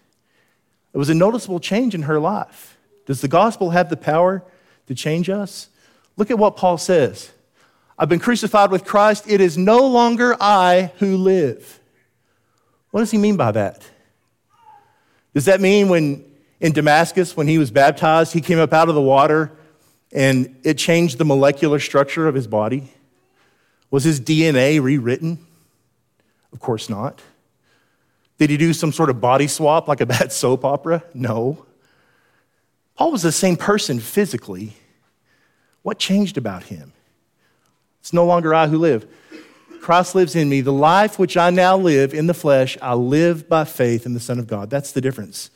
It 0.93 0.97
was 0.97 1.09
a 1.09 1.13
noticeable 1.13 1.59
change 1.59 1.93
in 1.93 2.03
her 2.03 2.19
life. 2.19 2.77
Does 3.05 3.21
the 3.21 3.27
gospel 3.27 3.71
have 3.71 3.89
the 3.89 3.97
power 3.97 4.43
to 4.87 4.95
change 4.95 5.29
us? 5.29 5.69
Look 6.17 6.31
at 6.31 6.39
what 6.39 6.55
Paul 6.55 6.77
says 6.77 7.31
I've 7.97 8.09
been 8.09 8.19
crucified 8.19 8.71
with 8.71 8.85
Christ. 8.85 9.25
It 9.27 9.41
is 9.41 9.57
no 9.57 9.87
longer 9.87 10.35
I 10.39 10.91
who 10.99 11.17
live. 11.17 11.79
What 12.91 13.01
does 13.01 13.11
he 13.11 13.17
mean 13.17 13.37
by 13.37 13.51
that? 13.51 13.85
Does 15.33 15.45
that 15.45 15.59
mean 15.59 15.89
when 15.89 16.23
in 16.61 16.71
Damascus, 16.71 17.35
when 17.35 17.47
he 17.47 17.57
was 17.57 17.71
baptized, 17.71 18.31
he 18.31 18.41
came 18.41 18.59
up 18.59 18.73
out 18.73 18.87
of 18.87 18.95
the 18.95 19.01
water 19.01 19.51
and 20.13 20.55
it 20.63 20.77
changed 20.77 21.17
the 21.17 21.25
molecular 21.25 21.79
structure 21.79 22.27
of 22.27 22.35
his 22.35 22.47
body? 22.47 22.93
Was 23.95 24.03
his 24.03 24.19
DNA 24.19 24.81
rewritten? 24.81 25.39
Of 26.51 26.59
course 26.59 26.89
not. 26.89 27.21
Did 28.37 28.49
he 28.49 28.57
do 28.57 28.73
some 28.73 28.91
sort 28.91 29.09
of 29.09 29.21
body 29.21 29.47
swap 29.47 29.87
like 29.87 30.01
a 30.01 30.05
bad 30.05 30.31
soap 30.33 30.65
opera? 30.65 31.01
No. 31.13 31.65
Paul 32.97 33.13
was 33.13 33.21
the 33.21 33.31
same 33.31 33.55
person 33.55 34.01
physically. 34.01 34.73
What 35.81 35.97
changed 35.97 36.35
about 36.35 36.63
him? 36.63 36.91
It's 38.01 38.11
no 38.11 38.25
longer 38.25 38.53
I 38.53 38.67
who 38.67 38.79
live. 38.79 39.07
Christ 39.79 40.13
lives 40.13 40.35
in 40.35 40.49
me. 40.49 40.59
The 40.59 40.73
life 40.73 41.17
which 41.17 41.37
I 41.37 41.49
now 41.49 41.77
live 41.77 42.13
in 42.13 42.27
the 42.27 42.33
flesh, 42.33 42.77
I 42.81 42.95
live 42.95 43.47
by 43.47 43.63
faith 43.63 44.05
in 44.05 44.13
the 44.13 44.19
Son 44.19 44.39
of 44.39 44.47
God. 44.47 44.69
That's 44.69 44.91
the 44.91 44.99
difference. 44.99 45.51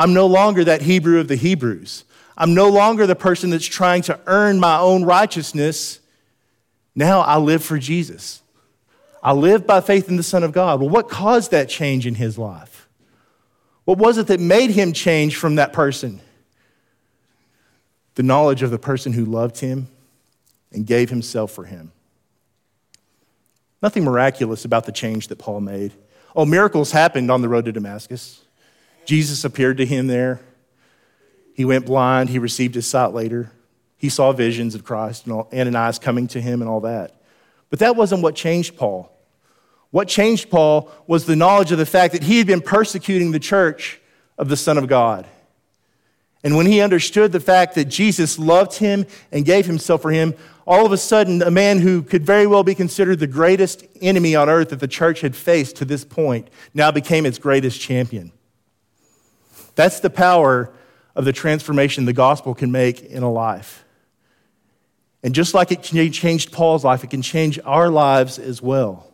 I'm 0.00 0.12
no 0.12 0.26
longer 0.26 0.64
that 0.64 0.82
Hebrew 0.82 1.20
of 1.20 1.28
the 1.28 1.36
Hebrews. 1.36 2.06
I'm 2.36 2.54
no 2.54 2.68
longer 2.68 3.06
the 3.06 3.14
person 3.14 3.50
that's 3.50 3.64
trying 3.64 4.02
to 4.02 4.18
earn 4.26 4.58
my 4.58 4.78
own 4.78 5.04
righteousness. 5.04 6.00
Now 6.94 7.20
I 7.20 7.38
live 7.38 7.64
for 7.64 7.78
Jesus. 7.78 8.42
I 9.22 9.32
live 9.32 9.66
by 9.66 9.80
faith 9.80 10.08
in 10.08 10.16
the 10.16 10.22
Son 10.22 10.42
of 10.42 10.52
God. 10.52 10.80
Well, 10.80 10.90
what 10.90 11.08
caused 11.08 11.52
that 11.52 11.68
change 11.68 12.06
in 12.06 12.16
his 12.16 12.36
life? 12.36 12.88
What 13.84 13.98
was 13.98 14.18
it 14.18 14.26
that 14.28 14.40
made 14.40 14.70
him 14.70 14.92
change 14.92 15.36
from 15.36 15.56
that 15.56 15.72
person? 15.72 16.20
the 18.14 18.22
knowledge 18.22 18.62
of 18.62 18.70
the 18.70 18.78
person 18.78 19.12
who 19.12 19.24
loved 19.24 19.58
him 19.58 19.88
and 20.72 20.86
gave 20.86 21.10
himself 21.10 21.50
for 21.50 21.64
him. 21.64 21.92
Nothing 23.82 24.04
miraculous 24.04 24.64
about 24.64 24.86
the 24.86 24.92
change 24.92 25.28
that 25.28 25.38
Paul 25.38 25.60
made. 25.60 25.92
Oh, 26.36 26.44
miracles 26.44 26.92
happened 26.92 27.30
on 27.30 27.42
the 27.42 27.48
road 27.48 27.64
to 27.64 27.72
Damascus. 27.72 28.40
Jesus 29.04 29.44
appeared 29.44 29.78
to 29.78 29.86
him 29.86 30.06
there. 30.06 30.40
He 31.54 31.64
went 31.64 31.86
blind. 31.86 32.30
He 32.30 32.38
received 32.38 32.74
his 32.74 32.86
sight 32.86 33.12
later. 33.12 33.50
He 34.02 34.08
saw 34.08 34.32
visions 34.32 34.74
of 34.74 34.82
Christ 34.82 35.28
and 35.28 35.44
Ananias 35.54 36.00
coming 36.00 36.26
to 36.26 36.40
him 36.40 36.60
and 36.60 36.68
all 36.68 36.80
that. 36.80 37.14
But 37.70 37.78
that 37.78 37.94
wasn't 37.94 38.24
what 38.24 38.34
changed 38.34 38.76
Paul. 38.76 39.08
What 39.92 40.08
changed 40.08 40.50
Paul 40.50 40.90
was 41.06 41.24
the 41.24 41.36
knowledge 41.36 41.70
of 41.70 41.78
the 41.78 41.86
fact 41.86 42.12
that 42.12 42.24
he 42.24 42.38
had 42.38 42.48
been 42.48 42.62
persecuting 42.62 43.30
the 43.30 43.38
church 43.38 44.00
of 44.36 44.48
the 44.48 44.56
Son 44.56 44.76
of 44.76 44.88
God. 44.88 45.24
And 46.42 46.56
when 46.56 46.66
he 46.66 46.80
understood 46.80 47.30
the 47.30 47.38
fact 47.38 47.76
that 47.76 47.84
Jesus 47.84 48.40
loved 48.40 48.74
him 48.78 49.06
and 49.30 49.44
gave 49.44 49.66
himself 49.66 50.02
for 50.02 50.10
him, 50.10 50.34
all 50.66 50.84
of 50.84 50.90
a 50.90 50.96
sudden, 50.96 51.40
a 51.40 51.52
man 51.52 51.78
who 51.78 52.02
could 52.02 52.26
very 52.26 52.48
well 52.48 52.64
be 52.64 52.74
considered 52.74 53.20
the 53.20 53.28
greatest 53.28 53.86
enemy 54.00 54.34
on 54.34 54.48
earth 54.48 54.70
that 54.70 54.80
the 54.80 54.88
church 54.88 55.20
had 55.20 55.36
faced 55.36 55.76
to 55.76 55.84
this 55.84 56.04
point 56.04 56.48
now 56.74 56.90
became 56.90 57.24
its 57.24 57.38
greatest 57.38 57.80
champion. 57.80 58.32
That's 59.76 60.00
the 60.00 60.10
power 60.10 60.72
of 61.14 61.24
the 61.24 61.32
transformation 61.32 62.04
the 62.04 62.12
gospel 62.12 62.52
can 62.52 62.72
make 62.72 63.00
in 63.00 63.22
a 63.22 63.30
life. 63.30 63.84
And 65.22 65.34
just 65.34 65.54
like 65.54 65.70
it 65.70 65.82
changed 65.82 66.52
Paul's 66.52 66.84
life, 66.84 67.04
it 67.04 67.10
can 67.10 67.22
change 67.22 67.58
our 67.64 67.88
lives 67.88 68.38
as 68.38 68.60
well. 68.60 69.12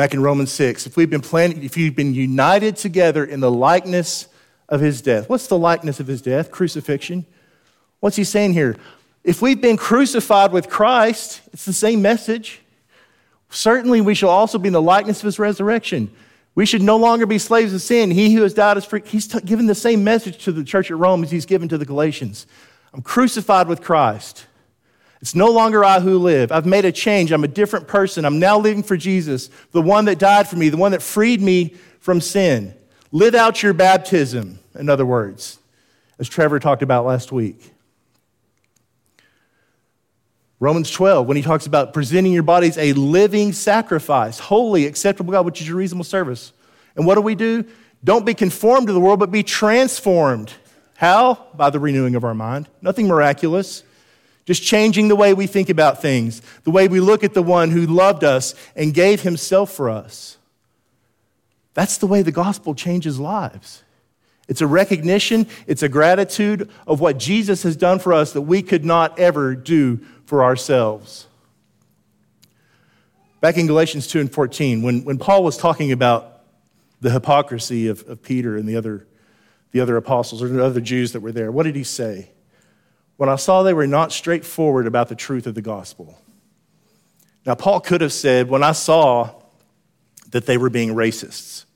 back 0.00 0.14
in 0.14 0.22
Romans 0.22 0.50
6. 0.52 0.86
If 0.86 0.96
we've 0.96 1.10
been 1.10 1.20
planning, 1.20 1.62
if 1.62 1.76
you've 1.76 1.94
been 1.94 2.14
united 2.14 2.76
together 2.76 3.22
in 3.22 3.40
the 3.40 3.50
likeness 3.50 4.28
of 4.66 4.80
his 4.80 5.02
death. 5.02 5.28
What's 5.28 5.48
the 5.48 5.58
likeness 5.58 6.00
of 6.00 6.06
his 6.06 6.22
death? 6.22 6.50
Crucifixion. 6.50 7.26
What's 7.98 8.16
he 8.16 8.24
saying 8.24 8.54
here? 8.54 8.76
If 9.24 9.42
we've 9.42 9.60
been 9.60 9.76
crucified 9.76 10.52
with 10.52 10.70
Christ, 10.70 11.42
it's 11.52 11.66
the 11.66 11.74
same 11.74 12.00
message. 12.00 12.62
Certainly, 13.50 14.00
we 14.00 14.14
shall 14.14 14.30
also 14.30 14.58
be 14.58 14.68
in 14.68 14.72
the 14.72 14.80
likeness 14.80 15.18
of 15.18 15.26
his 15.26 15.38
resurrection. 15.38 16.10
We 16.54 16.66
should 16.66 16.82
no 16.82 16.96
longer 16.96 17.26
be 17.26 17.38
slaves 17.38 17.72
of 17.72 17.80
sin. 17.80 18.10
He 18.10 18.34
who 18.34 18.42
has 18.42 18.54
died 18.54 18.76
is 18.76 18.84
free. 18.84 19.02
He's 19.04 19.26
t- 19.26 19.40
given 19.40 19.66
the 19.66 19.74
same 19.74 20.02
message 20.02 20.44
to 20.44 20.52
the 20.52 20.64
church 20.64 20.90
at 20.90 20.96
Rome 20.96 21.22
as 21.22 21.30
he's 21.30 21.46
given 21.46 21.68
to 21.68 21.78
the 21.78 21.84
Galatians. 21.84 22.46
I'm 22.92 23.02
crucified 23.02 23.68
with 23.68 23.80
Christ. 23.80 24.46
It's 25.20 25.34
no 25.34 25.48
longer 25.50 25.84
I 25.84 26.00
who 26.00 26.18
live. 26.18 26.50
I've 26.50 26.66
made 26.66 26.84
a 26.84 26.92
change. 26.92 27.30
I'm 27.30 27.44
a 27.44 27.48
different 27.48 27.86
person. 27.86 28.24
I'm 28.24 28.38
now 28.38 28.58
living 28.58 28.82
for 28.82 28.96
Jesus, 28.96 29.50
the 29.72 29.82
one 29.82 30.06
that 30.06 30.18
died 30.18 30.48
for 30.48 30.56
me, 30.56 30.70
the 30.70 30.76
one 30.76 30.92
that 30.92 31.02
freed 31.02 31.42
me 31.42 31.74
from 32.00 32.20
sin. 32.20 32.74
Live 33.12 33.34
out 33.34 33.62
your 33.62 33.74
baptism, 33.74 34.58
in 34.74 34.88
other 34.88 35.04
words, 35.04 35.58
as 36.18 36.28
Trevor 36.28 36.58
talked 36.58 36.82
about 36.82 37.04
last 37.04 37.32
week. 37.32 37.72
Romans 40.60 40.90
12, 40.90 41.26
when 41.26 41.38
he 41.38 41.42
talks 41.42 41.66
about 41.66 41.94
presenting 41.94 42.34
your 42.34 42.42
bodies 42.42 42.76
a 42.76 42.92
living 42.92 43.52
sacrifice, 43.54 44.38
holy, 44.38 44.84
acceptable 44.84 45.32
God, 45.32 45.46
which 45.46 45.62
is 45.62 45.66
your 45.66 45.78
reasonable 45.78 46.04
service. 46.04 46.52
And 46.94 47.06
what 47.06 47.14
do 47.14 47.22
we 47.22 47.34
do? 47.34 47.64
Don't 48.04 48.26
be 48.26 48.34
conformed 48.34 48.86
to 48.88 48.92
the 48.92 49.00
world, 49.00 49.20
but 49.20 49.30
be 49.30 49.42
transformed. 49.42 50.52
How? 50.96 51.46
By 51.54 51.70
the 51.70 51.80
renewing 51.80 52.14
of 52.14 52.24
our 52.24 52.34
mind. 52.34 52.68
Nothing 52.82 53.08
miraculous. 53.08 53.82
Just 54.44 54.62
changing 54.62 55.08
the 55.08 55.16
way 55.16 55.32
we 55.32 55.46
think 55.46 55.70
about 55.70 56.02
things, 56.02 56.42
the 56.64 56.70
way 56.70 56.88
we 56.88 57.00
look 57.00 57.24
at 57.24 57.32
the 57.32 57.42
one 57.42 57.70
who 57.70 57.86
loved 57.86 58.22
us 58.22 58.54
and 58.76 58.92
gave 58.92 59.22
himself 59.22 59.72
for 59.72 59.88
us. 59.88 60.36
That's 61.72 61.96
the 61.96 62.06
way 62.06 62.20
the 62.20 62.32
gospel 62.32 62.74
changes 62.74 63.18
lives. 63.18 63.82
It's 64.50 64.60
a 64.60 64.66
recognition, 64.66 65.46
it's 65.68 65.84
a 65.84 65.88
gratitude 65.88 66.68
of 66.84 66.98
what 66.98 67.18
Jesus 67.18 67.62
has 67.62 67.76
done 67.76 68.00
for 68.00 68.12
us 68.12 68.32
that 68.32 68.40
we 68.40 68.62
could 68.62 68.84
not 68.84 69.16
ever 69.16 69.54
do 69.54 70.00
for 70.26 70.42
ourselves. 70.42 71.28
Back 73.40 73.58
in 73.58 73.68
Galatians 73.68 74.08
2 74.08 74.18
and 74.18 74.32
14, 74.32 74.82
when, 74.82 75.04
when 75.04 75.18
Paul 75.18 75.44
was 75.44 75.56
talking 75.56 75.92
about 75.92 76.42
the 77.00 77.10
hypocrisy 77.10 77.86
of, 77.86 78.02
of 78.08 78.22
Peter 78.22 78.56
and 78.56 78.68
the 78.68 78.74
other, 78.74 79.06
the 79.70 79.78
other 79.78 79.96
apostles 79.96 80.42
or 80.42 80.48
the 80.48 80.64
other 80.64 80.80
Jews 80.80 81.12
that 81.12 81.20
were 81.20 81.30
there, 81.30 81.52
what 81.52 81.62
did 81.62 81.76
he 81.76 81.84
say? 81.84 82.32
When 83.18 83.28
I 83.28 83.36
saw 83.36 83.62
they 83.62 83.72
were 83.72 83.86
not 83.86 84.10
straightforward 84.10 84.88
about 84.88 85.08
the 85.08 85.14
truth 85.14 85.46
of 85.46 85.54
the 85.54 85.62
gospel. 85.62 86.18
Now, 87.46 87.54
Paul 87.54 87.78
could 87.78 88.00
have 88.00 88.12
said, 88.12 88.50
when 88.50 88.64
I 88.64 88.72
saw 88.72 89.30
that 90.30 90.46
they 90.46 90.58
were 90.58 90.70
being 90.70 90.96
racists, 90.96 91.66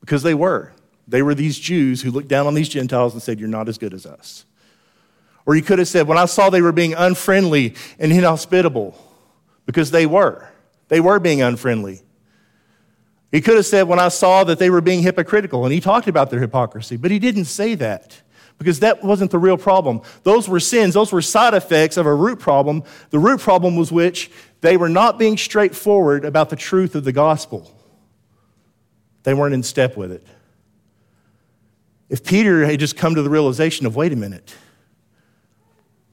because 0.00 0.22
they 0.22 0.34
were. 0.34 0.73
They 1.06 1.22
were 1.22 1.34
these 1.34 1.58
Jews 1.58 2.02
who 2.02 2.10
looked 2.10 2.28
down 2.28 2.46
on 2.46 2.54
these 2.54 2.68
Gentiles 2.68 3.12
and 3.12 3.22
said, 3.22 3.38
You're 3.38 3.48
not 3.48 3.68
as 3.68 3.78
good 3.78 3.94
as 3.94 4.06
us. 4.06 4.44
Or 5.46 5.54
he 5.54 5.62
could 5.62 5.78
have 5.78 5.88
said, 5.88 6.06
When 6.06 6.18
I 6.18 6.24
saw 6.26 6.50
they 6.50 6.62
were 6.62 6.72
being 6.72 6.94
unfriendly 6.94 7.74
and 7.98 8.12
inhospitable, 8.12 8.96
because 9.66 9.90
they 9.90 10.06
were. 10.06 10.48
They 10.88 11.00
were 11.00 11.18
being 11.18 11.42
unfriendly. 11.42 12.02
He 13.30 13.40
could 13.40 13.56
have 13.56 13.66
said, 13.66 13.88
When 13.88 13.98
I 13.98 14.08
saw 14.08 14.44
that 14.44 14.58
they 14.58 14.70
were 14.70 14.80
being 14.80 15.02
hypocritical, 15.02 15.64
and 15.64 15.72
he 15.72 15.80
talked 15.80 16.08
about 16.08 16.30
their 16.30 16.40
hypocrisy, 16.40 16.96
but 16.96 17.10
he 17.10 17.18
didn't 17.18 17.46
say 17.46 17.74
that 17.74 18.22
because 18.58 18.80
that 18.80 19.02
wasn't 19.02 19.30
the 19.30 19.38
real 19.38 19.58
problem. 19.58 20.00
Those 20.22 20.48
were 20.48 20.60
sins, 20.60 20.94
those 20.94 21.12
were 21.12 21.22
side 21.22 21.54
effects 21.54 21.96
of 21.96 22.06
a 22.06 22.14
root 22.14 22.38
problem. 22.38 22.84
The 23.10 23.18
root 23.18 23.40
problem 23.40 23.76
was 23.76 23.90
which 23.90 24.30
they 24.60 24.76
were 24.76 24.88
not 24.88 25.18
being 25.18 25.36
straightforward 25.36 26.24
about 26.24 26.50
the 26.50 26.56
truth 26.56 26.94
of 26.94 27.04
the 27.04 27.12
gospel, 27.12 27.70
they 29.24 29.34
weren't 29.34 29.54
in 29.54 29.62
step 29.62 29.96
with 29.96 30.12
it. 30.12 30.26
If 32.08 32.24
Peter 32.24 32.64
had 32.64 32.80
just 32.80 32.96
come 32.96 33.14
to 33.14 33.22
the 33.22 33.30
realization 33.30 33.86
of, 33.86 33.96
wait 33.96 34.12
a 34.12 34.16
minute, 34.16 34.54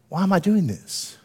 why 0.09 0.23
am 0.23 0.33
I 0.33 0.39
doing 0.39 0.67
this? 0.67 1.17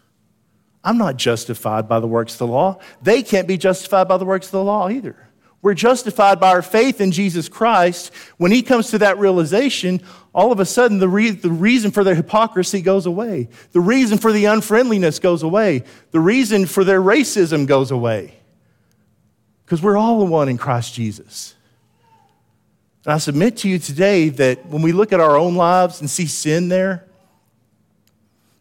I'm 0.85 0.99
not 0.99 1.17
justified 1.17 1.89
by 1.89 1.99
the 1.99 2.07
works 2.07 2.35
of 2.35 2.39
the 2.39 2.47
law. 2.47 2.79
They 3.03 3.23
can't 3.23 3.49
be 3.49 3.57
justified 3.59 4.07
by 4.07 4.19
the 4.19 4.25
works 4.25 4.47
of 4.47 4.53
the 4.53 4.63
law 4.63 4.89
either. 4.89 5.17
We're 5.61 5.75
justified 5.75 6.39
by 6.39 6.51
our 6.51 6.63
faith 6.63 7.01
in 7.01 7.11
Jesus 7.11 7.49
Christ. 7.49 8.15
When 8.37 8.53
he 8.53 8.63
comes 8.63 8.91
to 8.91 8.99
that 8.99 9.19
realization, 9.19 10.01
all 10.33 10.53
of 10.53 10.61
a 10.61 10.65
sudden 10.65 10.99
the, 11.01 11.09
re- 11.09 11.31
the 11.31 11.51
reason 11.51 11.91
for 11.91 12.05
their 12.05 12.15
hypocrisy 12.15 12.81
goes 12.81 13.05
away. 13.05 13.49
The 13.73 13.81
reason 13.81 14.19
for 14.19 14.31
the 14.31 14.45
unfriendliness 14.45 15.19
goes 15.19 15.43
away. 15.43 15.83
The 16.13 16.21
reason 16.21 16.67
for 16.67 16.85
their 16.85 17.03
racism 17.03 17.67
goes 17.67 17.91
away. 17.91 18.37
Because 19.65 19.83
we're 19.83 19.97
all 19.97 20.25
one 20.29 20.49
in 20.49 20.57
Christ 20.57 20.95
Jesus. 20.95 21.56
And 23.07 23.13
I 23.13 23.19
submit 23.19 23.59
to 23.59 23.69
you 23.69 23.79
today 23.79 24.31
that 24.31 24.67
when 24.67 24.83
we 24.83 24.91
look 24.91 25.13
at 25.13 25.21
our 25.21 25.39
own 25.39 25.55
lives 25.55 26.01
and 26.01 26.11
see 26.11 26.27
sin 26.27 26.67
there, 26.67 27.07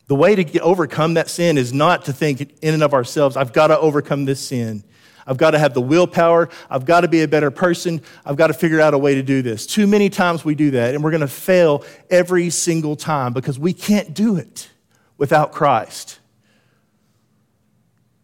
the 0.06 0.14
way 0.14 0.36
to 0.36 0.44
get, 0.44 0.62
overcome 0.62 1.16
that 1.16 1.32
sin 1.32 1.58
is 1.58 1.74
not 1.74 2.06
to 2.06 2.14
think 2.14 2.42
in 2.62 2.76
and 2.76 2.84
of 2.84 2.94
ourselves, 2.94 3.36
I've 3.36 3.54
got 3.54 3.68
to 3.68 3.80
overcome 3.80 4.26
this 4.26 4.40
sin. 4.40 4.84
I've 5.26 5.38
got 5.38 5.52
to 5.52 5.58
have 5.58 5.74
the 5.74 5.82
willpower. 5.82 6.50
I've 6.70 6.86
got 6.86 7.02
to 7.02 7.08
be 7.08 7.24
a 7.24 7.28
better 7.28 7.50
person. 7.50 8.04
I've 8.24 8.36
got 8.36 8.48
to 8.48 8.54
figure 8.54 8.80
out 8.80 8.94
a 8.94 9.00
way 9.00 9.16
to 9.16 9.24
do 9.24 9.42
this. 9.42 9.66
Too 9.66 9.88
many 9.88 10.12
times 10.12 10.46
we 10.46 10.54
do 10.54 10.70
that, 10.72 10.94
and 10.94 11.04
we're 11.04 11.10
going 11.10 11.22
to 11.22 11.28
fail 11.28 11.84
every 12.12 12.52
single 12.52 12.96
time 12.96 13.34
because 13.34 13.58
we 13.58 13.74
can't 13.74 14.14
do 14.14 14.36
it 14.36 14.70
without 15.18 15.54
Christ. 15.54 16.20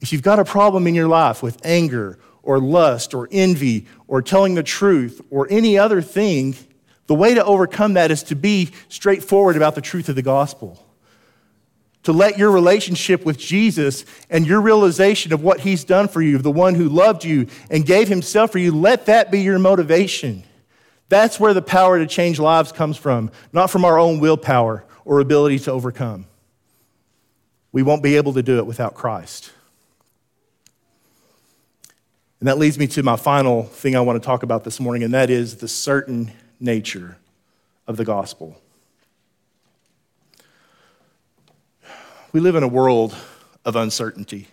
If 0.02 0.14
you've 0.14 0.22
got 0.22 0.38
a 0.38 0.46
problem 0.46 0.86
in 0.86 0.94
your 0.94 1.08
life 1.08 1.42
with 1.42 1.66
anger 1.66 2.20
or 2.44 2.60
lust 2.60 3.14
or 3.14 3.28
envy 3.32 3.86
or 4.08 4.22
telling 4.22 4.56
the 4.56 4.64
truth 4.64 5.22
or 5.30 5.48
any 5.50 5.78
other 5.78 6.02
thing, 6.02 6.56
the 7.08 7.16
way 7.16 7.34
to 7.34 7.44
overcome 7.44 7.94
that 7.94 8.12
is 8.12 8.24
to 8.24 8.36
be 8.36 8.72
straightforward 8.90 9.56
about 9.56 9.76
the 9.76 9.82
truth 9.82 10.10
of 10.10 10.16
the 10.16 10.22
gospel 10.22 10.86
to 12.04 12.12
let 12.12 12.38
your 12.38 12.52
relationship 12.52 13.26
with 13.26 13.38
Jesus 13.38 14.06
and 14.30 14.46
your 14.48 14.62
realization 14.62 15.34
of 15.34 15.44
what 15.44 15.60
he's 15.60 15.84
done 15.84 16.08
for 16.08 16.22
you, 16.22 16.38
the 16.38 16.52
one 16.52 16.76
who 16.76 16.90
loved 16.90 17.24
you 17.24 17.48
and 17.70 17.86
gave 17.86 18.08
himself 18.08 18.52
for 18.52 18.60
you, 18.60 18.72
let 18.72 19.06
that 19.06 19.32
be 19.32 19.42
your 19.42 19.60
motivation. 19.60 20.44
That's 21.10 21.40
where 21.40 21.54
the 21.54 21.62
power 21.62 22.00
to 22.00 22.08
change 22.08 22.40
lives 22.40 22.72
comes 22.72 22.98
from, 22.98 23.32
not 23.54 23.70
from 23.70 23.86
our 23.86 24.00
own 24.00 24.20
willpower 24.20 24.86
or 25.06 25.20
ability 25.20 25.60
to 25.60 25.72
overcome. 25.72 26.26
We 27.72 27.84
won't 27.84 28.04
be 28.04 28.16
able 28.16 28.34
to 28.34 28.44
do 28.44 28.58
it 28.58 28.66
without 28.66 28.96
Christ. 28.96 29.52
And 32.42 32.48
that 32.48 32.58
leads 32.58 32.80
me 32.80 32.88
to 32.88 33.04
my 33.04 33.18
final 33.18 33.66
thing 33.66 33.96
I 33.96 34.02
want 34.02 34.20
to 34.20 34.26
talk 34.26 34.42
about 34.42 34.64
this 34.64 34.80
morning, 34.80 35.04
and 35.04 35.14
that 35.14 35.30
is 35.30 35.58
the 35.58 35.68
certain 35.68 36.32
nature 36.60 37.18
of 37.86 37.98
the 37.98 38.04
gospel. 38.04 38.60
We 42.34 42.40
live 42.40 42.56
in 42.56 42.64
a 42.64 42.68
world 42.68 43.16
of 43.64 43.76
uncertainty. 43.76 44.48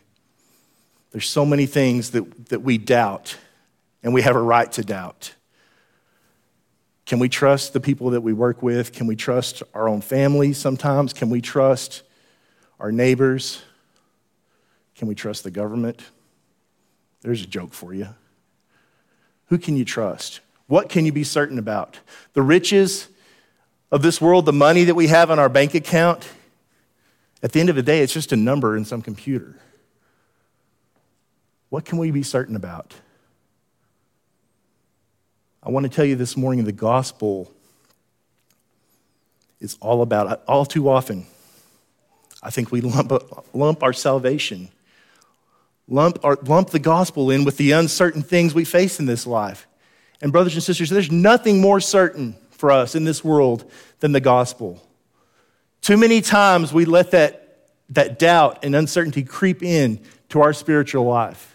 There's 1.13 1.31
so 1.31 1.47
many 1.47 1.65
things 1.65 2.11
that, 2.11 2.51
that 2.51 2.61
we 2.61 2.77
doubt, 2.77 3.39
and 4.03 4.13
we 4.13 4.21
have 4.21 4.37
a 4.37 4.43
right 4.43 4.71
to 4.73 4.83
doubt. 4.83 5.35
Can 7.07 7.19
we 7.19 7.31
trust 7.31 7.73
the 7.73 7.81
people 7.81 8.11
that 8.11 8.21
we 8.21 8.35
work 8.35 8.63
with? 8.63 8.93
Can 8.93 9.07
we 9.07 9.17
trust 9.17 9.63
our 9.73 9.89
own 9.89 10.03
families 10.03 10.59
sometimes? 10.59 11.15
Can 11.15 11.31
we 11.31 11.41
trust 11.41 12.03
our 12.79 12.93
neighbors? 12.93 13.63
Can 14.95 15.09
we 15.09 15.15
trust 15.15 15.43
the 15.43 15.51
government? 15.51 16.03
There's 17.23 17.43
a 17.43 17.47
joke 17.47 17.73
for 17.73 17.93
you. 17.95 18.09
Who 19.47 19.59
can 19.59 19.77
you 19.77 19.85
trust? 19.85 20.41
What 20.67 20.89
can 20.89 21.07
you 21.07 21.13
be 21.13 21.25
certain 21.25 21.59
about? 21.59 21.99
The 22.35 22.43
riches 22.43 23.09
of 23.91 24.03
this 24.03 24.21
world, 24.21 24.45
the 24.45 24.53
money 24.53 24.85
that 24.85 24.95
we 24.95 25.07
have 25.07 25.31
in 25.31 25.39
our 25.39 25.49
bank 25.49 25.75
account, 25.75 26.29
at 27.43 27.53
the 27.53 27.61
end 27.61 27.71
of 27.71 27.77
the 27.77 27.83
day, 27.83 28.01
it's 28.01 28.13
just 28.13 28.33
a 28.33 28.37
number 28.37 28.77
in 28.77 28.85
some 28.85 29.01
computer. 29.01 29.57
What 31.71 31.85
can 31.85 31.99
we 31.99 32.11
be 32.11 32.23
certain 32.23 32.57
about? 32.57 32.95
I 35.63 35.71
want 35.71 35.85
to 35.85 35.91
tell 35.91 36.05
you 36.05 36.17
this 36.17 36.37
morning 36.37 36.65
the 36.65 36.73
gospel 36.73 37.53
is 39.61 39.77
all 39.81 40.03
about, 40.03 40.43
all 40.47 40.65
too 40.65 40.89
often, 40.89 41.27
I 42.43 42.51
think 42.51 42.71
we 42.71 42.81
lump, 42.81 43.13
lump 43.53 43.83
our 43.83 43.93
salvation, 43.93 44.71
lump, 45.89 46.19
our, 46.25 46.39
lump 46.45 46.71
the 46.71 46.79
gospel 46.79 47.31
in 47.31 47.45
with 47.45 47.57
the 47.57 47.73
uncertain 47.73 48.23
things 48.23 48.55
we 48.55 48.65
face 48.65 49.01
in 49.01 49.07
this 49.07 49.27
life. 49.27 49.67
And, 50.21 50.33
brothers 50.33 50.55
and 50.55 50.63
sisters, 50.63 50.91
there's 50.91 51.11
nothing 51.11 51.61
more 51.61 51.81
certain 51.81 52.37
for 52.51 52.71
us 52.71 52.95
in 52.95 53.05
this 53.05 53.25
world 53.25 53.71
than 54.01 54.13
the 54.13 54.21
gospel. 54.21 54.83
Too 55.81 55.97
many 55.97 56.21
times 56.21 56.73
we 56.73 56.85
let 56.85 57.13
that, 57.13 57.69
that 57.91 58.19
doubt 58.19 58.65
and 58.65 58.75
uncertainty 58.75 59.23
creep 59.23 59.63
in 59.63 60.01
to 60.31 60.41
our 60.41 60.53
spiritual 60.53 61.05
life. 61.05 61.55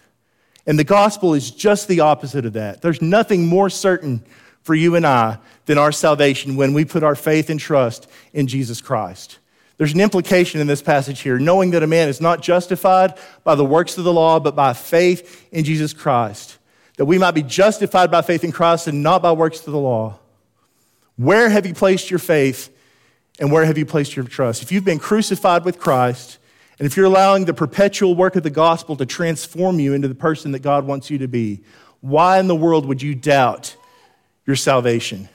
And 0.66 0.78
the 0.78 0.84
gospel 0.84 1.34
is 1.34 1.50
just 1.50 1.88
the 1.88 2.00
opposite 2.00 2.46
of 2.46 2.54
that. 2.54 2.80
There's 2.80 3.02
nothing 3.02 3.46
more 3.46 3.68
certain 3.68 4.24
for 4.62 4.74
you 4.74 4.96
and 4.96 5.06
I 5.06 5.38
than 5.66 5.76
our 5.76 5.92
salvation 5.92 6.56
when 6.56 6.72
we 6.72 6.86
put 6.86 7.02
our 7.02 7.14
faith 7.14 7.50
and 7.50 7.60
trust 7.60 8.08
in 8.32 8.46
Jesus 8.46 8.80
Christ. 8.80 9.38
There's 9.76 9.92
an 9.92 10.00
implication 10.00 10.60
in 10.60 10.66
this 10.66 10.82
passage 10.82 11.20
here, 11.20 11.38
knowing 11.38 11.72
that 11.72 11.82
a 11.82 11.86
man 11.86 12.08
is 12.08 12.20
not 12.20 12.42
justified 12.42 13.14
by 13.42 13.54
the 13.54 13.64
works 13.64 13.98
of 13.98 14.04
the 14.04 14.12
law, 14.12 14.38
but 14.38 14.54
by 14.54 14.72
faith 14.72 15.48
in 15.50 15.64
Jesus 15.64 15.92
Christ. 15.92 16.58
That 16.96 17.06
we 17.06 17.18
might 17.18 17.32
be 17.32 17.42
justified 17.42 18.10
by 18.10 18.22
faith 18.22 18.44
in 18.44 18.52
Christ 18.52 18.86
and 18.86 19.02
not 19.02 19.20
by 19.20 19.32
works 19.32 19.66
of 19.66 19.72
the 19.72 19.78
law. 19.78 20.18
Where 21.16 21.48
have 21.48 21.66
you 21.66 21.74
placed 21.74 22.10
your 22.10 22.20
faith 22.20 22.70
and 23.40 23.50
where 23.50 23.64
have 23.64 23.76
you 23.76 23.84
placed 23.84 24.14
your 24.14 24.24
trust? 24.24 24.62
If 24.62 24.70
you've 24.70 24.84
been 24.84 25.00
crucified 25.00 25.64
with 25.64 25.80
Christ, 25.80 26.38
and 26.78 26.86
if 26.86 26.96
you're 26.96 27.06
allowing 27.06 27.44
the 27.44 27.54
perpetual 27.54 28.14
work 28.14 28.36
of 28.36 28.42
the 28.42 28.50
gospel 28.50 28.96
to 28.96 29.06
transform 29.06 29.80
you 29.80 29.92
into 29.92 30.08
the 30.08 30.14
person 30.14 30.52
that 30.52 30.60
God 30.60 30.86
wants 30.86 31.10
you 31.10 31.18
to 31.18 31.28
be, 31.28 31.62
why 32.00 32.38
in 32.38 32.46
the 32.48 32.54
world 32.54 32.86
would 32.86 33.02
you 33.02 33.14
doubt 33.14 33.76
your 34.46 34.56
salvation? 34.56 35.28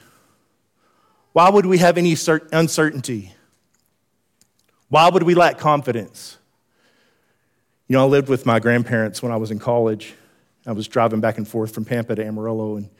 Why 1.32 1.50
would 1.50 1.66
we 1.66 1.78
have 1.78 1.98
any 1.98 2.16
uncertainty? 2.52 3.34
Why 4.90 5.08
would 5.08 5.22
we 5.22 5.34
lack 5.34 5.56
confidence? 5.56 6.36
You 7.86 7.94
know, 7.94 8.02
I 8.02 8.08
lived 8.08 8.28
with 8.28 8.44
my 8.44 8.58
grandparents 8.58 9.22
when 9.22 9.30
I 9.30 9.36
was 9.36 9.52
in 9.52 9.60
college. 9.60 10.14
I 10.66 10.72
was 10.72 10.88
driving 10.88 11.20
back 11.20 11.38
and 11.38 11.46
forth 11.46 11.72
from 11.72 11.84
Pampa 11.84 12.16
to 12.16 12.24
Amarillo, 12.24 12.76
and 12.76 12.90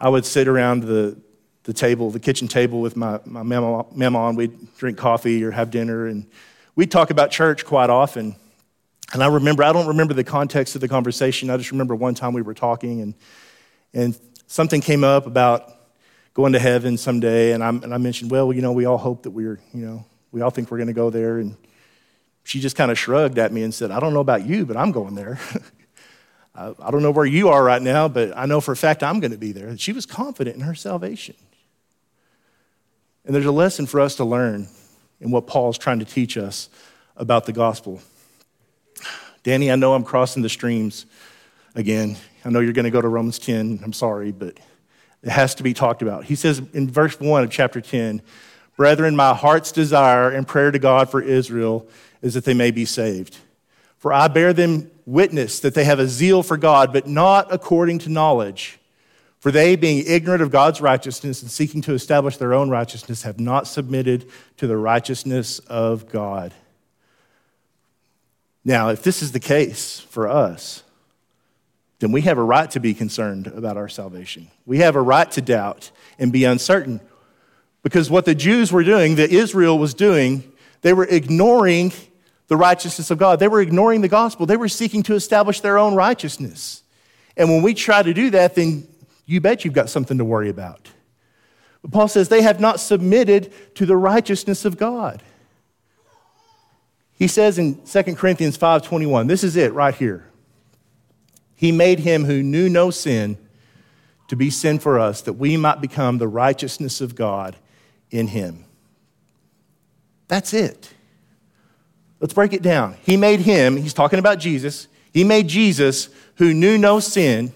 I 0.00 0.08
would 0.08 0.26
sit 0.26 0.48
around 0.48 0.82
the, 0.82 1.16
the 1.62 1.72
table, 1.72 2.10
the 2.10 2.18
kitchen 2.18 2.48
table 2.48 2.80
with 2.80 2.96
my, 2.96 3.20
my 3.24 3.44
mama, 3.44 3.86
mama 3.94 4.28
and 4.28 4.36
we'd 4.36 4.76
drink 4.78 4.98
coffee 4.98 5.44
or 5.44 5.52
have 5.52 5.70
dinner. 5.70 6.06
And 6.06 6.26
we'd 6.74 6.90
talk 6.90 7.10
about 7.10 7.30
church 7.30 7.64
quite 7.64 7.88
often. 7.88 8.34
And 9.12 9.22
I 9.22 9.28
remember, 9.28 9.62
I 9.62 9.72
don't 9.72 9.86
remember 9.86 10.12
the 10.12 10.24
context 10.24 10.74
of 10.74 10.80
the 10.80 10.88
conversation. 10.88 11.50
I 11.50 11.56
just 11.56 11.70
remember 11.70 11.94
one 11.94 12.14
time 12.14 12.32
we 12.32 12.42
were 12.42 12.52
talking 12.52 13.00
and, 13.00 13.14
and 13.94 14.18
something 14.48 14.80
came 14.80 15.04
up 15.04 15.28
about 15.28 15.72
going 16.34 16.52
to 16.54 16.58
heaven 16.58 16.96
someday. 16.96 17.52
And, 17.52 17.62
i 17.62 17.68
and 17.68 17.94
I 17.94 17.98
mentioned, 17.98 18.32
well, 18.32 18.52
you 18.52 18.60
know, 18.60 18.72
we 18.72 18.86
all 18.86 18.98
hope 18.98 19.22
that 19.22 19.30
we're, 19.30 19.60
you 19.72 19.86
know, 19.86 20.04
we 20.32 20.40
all 20.40 20.50
think 20.50 20.70
we're 20.70 20.78
going 20.78 20.88
to 20.88 20.92
go 20.92 21.10
there. 21.10 21.38
And 21.38 21.56
she 22.44 22.60
just 22.60 22.76
kind 22.76 22.90
of 22.90 22.98
shrugged 22.98 23.38
at 23.38 23.52
me 23.52 23.62
and 23.62 23.74
said, 23.74 23.90
I 23.90 24.00
don't 24.00 24.14
know 24.14 24.20
about 24.20 24.46
you, 24.46 24.66
but 24.66 24.76
I'm 24.76 24.92
going 24.92 25.14
there. 25.14 25.38
I, 26.54 26.90
don't 26.90 27.02
know 27.02 27.10
where 27.10 27.26
you 27.26 27.50
are 27.50 27.62
right 27.62 27.82
now, 27.82 28.08
but 28.08 28.34
I 28.34 28.46
know 28.46 28.62
for 28.62 28.72
a 28.72 28.76
fact 28.76 29.02
I'm 29.02 29.20
going 29.20 29.32
to 29.32 29.36
be 29.38 29.52
there. 29.52 29.76
She 29.76 29.92
was 29.92 30.06
confident 30.06 30.56
in 30.56 30.62
her 30.62 30.74
salvation. 30.74 31.36
And 33.26 33.34
there's 33.34 33.46
a 33.46 33.52
lesson 33.52 33.86
for 33.86 34.00
us 34.00 34.14
to 34.16 34.24
learn 34.24 34.68
in 35.20 35.30
what 35.30 35.46
Paul's 35.46 35.76
trying 35.76 35.98
to 35.98 36.04
teach 36.04 36.38
us 36.38 36.70
about 37.16 37.44
the 37.44 37.52
gospel. 37.52 38.00
Danny, 39.42 39.70
I 39.70 39.76
know 39.76 39.94
I'm 39.94 40.04
crossing 40.04 40.42
the 40.42 40.48
streams 40.48 41.06
again. 41.74 42.16
I 42.44 42.50
know 42.50 42.60
you're 42.60 42.72
going 42.72 42.84
to 42.84 42.90
go 42.90 43.02
to 43.02 43.08
Romans 43.08 43.38
10. 43.38 43.80
I'm 43.84 43.92
sorry, 43.92 44.32
but 44.32 44.58
it 45.22 45.30
has 45.30 45.54
to 45.56 45.62
be 45.62 45.74
talked 45.74 46.02
about. 46.02 46.24
He 46.24 46.36
says 46.36 46.62
in 46.72 46.88
verse 46.88 47.20
1 47.20 47.44
of 47.44 47.50
chapter 47.50 47.80
10 47.80 48.22
Brethren, 48.76 49.16
my 49.16 49.34
heart's 49.34 49.72
desire 49.72 50.30
and 50.30 50.46
prayer 50.46 50.70
to 50.70 50.78
God 50.78 51.10
for 51.10 51.22
Israel 51.22 51.88
is 52.22 52.34
that 52.34 52.44
they 52.44 52.54
may 52.54 52.70
be 52.70 52.84
saved. 52.84 53.38
For 53.98 54.12
I 54.12 54.28
bear 54.28 54.52
them 54.52 54.90
witness 55.06 55.60
that 55.60 55.74
they 55.74 55.84
have 55.84 55.98
a 55.98 56.08
zeal 56.08 56.42
for 56.42 56.56
God, 56.56 56.92
but 56.92 57.06
not 57.06 57.52
according 57.52 58.00
to 58.00 58.08
knowledge. 58.10 58.78
For 59.40 59.50
they, 59.50 59.76
being 59.76 60.04
ignorant 60.06 60.42
of 60.42 60.50
God's 60.50 60.80
righteousness 60.80 61.42
and 61.42 61.50
seeking 61.50 61.80
to 61.82 61.94
establish 61.94 62.36
their 62.36 62.52
own 62.52 62.68
righteousness, 62.68 63.22
have 63.22 63.38
not 63.38 63.66
submitted 63.66 64.28
to 64.56 64.66
the 64.66 64.76
righteousness 64.76 65.58
of 65.60 66.08
God. 66.08 66.52
Now, 68.64 68.88
if 68.88 69.02
this 69.02 69.22
is 69.22 69.32
the 69.32 69.40
case 69.40 70.00
for 70.00 70.28
us, 70.28 70.82
then 72.00 72.12
we 72.12 72.22
have 72.22 72.38
a 72.38 72.42
right 72.42 72.70
to 72.72 72.80
be 72.80 72.92
concerned 72.92 73.46
about 73.46 73.76
our 73.76 73.88
salvation. 73.88 74.48
We 74.66 74.78
have 74.78 74.96
a 74.96 75.00
right 75.00 75.30
to 75.32 75.40
doubt 75.40 75.90
and 76.18 76.32
be 76.32 76.44
uncertain. 76.44 77.00
Because 77.86 78.10
what 78.10 78.24
the 78.24 78.34
Jews 78.34 78.72
were 78.72 78.82
doing, 78.82 79.14
that 79.14 79.30
Israel 79.30 79.78
was 79.78 79.94
doing, 79.94 80.42
they 80.80 80.92
were 80.92 81.04
ignoring 81.04 81.92
the 82.48 82.56
righteousness 82.56 83.12
of 83.12 83.18
God. 83.18 83.38
They 83.38 83.46
were 83.46 83.60
ignoring 83.60 84.00
the 84.00 84.08
gospel. 84.08 84.44
They 84.44 84.56
were 84.56 84.66
seeking 84.66 85.04
to 85.04 85.14
establish 85.14 85.60
their 85.60 85.78
own 85.78 85.94
righteousness. 85.94 86.82
And 87.36 87.48
when 87.48 87.62
we 87.62 87.74
try 87.74 88.02
to 88.02 88.12
do 88.12 88.30
that, 88.30 88.56
then 88.56 88.88
you 89.24 89.40
bet 89.40 89.64
you've 89.64 89.72
got 89.72 89.88
something 89.88 90.18
to 90.18 90.24
worry 90.24 90.48
about. 90.48 90.88
But 91.80 91.92
Paul 91.92 92.08
says 92.08 92.28
they 92.28 92.42
have 92.42 92.58
not 92.58 92.80
submitted 92.80 93.52
to 93.76 93.86
the 93.86 93.96
righteousness 93.96 94.64
of 94.64 94.76
God. 94.76 95.22
He 97.12 97.28
says 97.28 97.56
in 97.56 97.76
2 97.86 98.16
Corinthians 98.16 98.58
5:21, 98.58 99.28
this 99.28 99.44
is 99.44 99.54
it 99.54 99.72
right 99.72 99.94
here. 99.94 100.28
He 101.54 101.70
made 101.70 102.00
him 102.00 102.24
who 102.24 102.42
knew 102.42 102.68
no 102.68 102.90
sin 102.90 103.38
to 104.26 104.34
be 104.34 104.50
sin 104.50 104.80
for 104.80 104.98
us 104.98 105.20
that 105.20 105.34
we 105.34 105.56
might 105.56 105.80
become 105.80 106.18
the 106.18 106.26
righteousness 106.26 107.00
of 107.00 107.14
God 107.14 107.54
in 108.10 108.28
him. 108.28 108.64
That's 110.28 110.52
it. 110.52 110.92
Let's 112.20 112.34
break 112.34 112.52
it 112.52 112.62
down. 112.62 112.96
He 113.02 113.16
made 113.16 113.40
him, 113.40 113.76
he's 113.76 113.94
talking 113.94 114.18
about 114.18 114.38
Jesus, 114.38 114.88
he 115.12 115.24
made 115.24 115.48
Jesus 115.48 116.08
who 116.36 116.52
knew 116.52 116.78
no 116.78 117.00
sin 117.00 117.52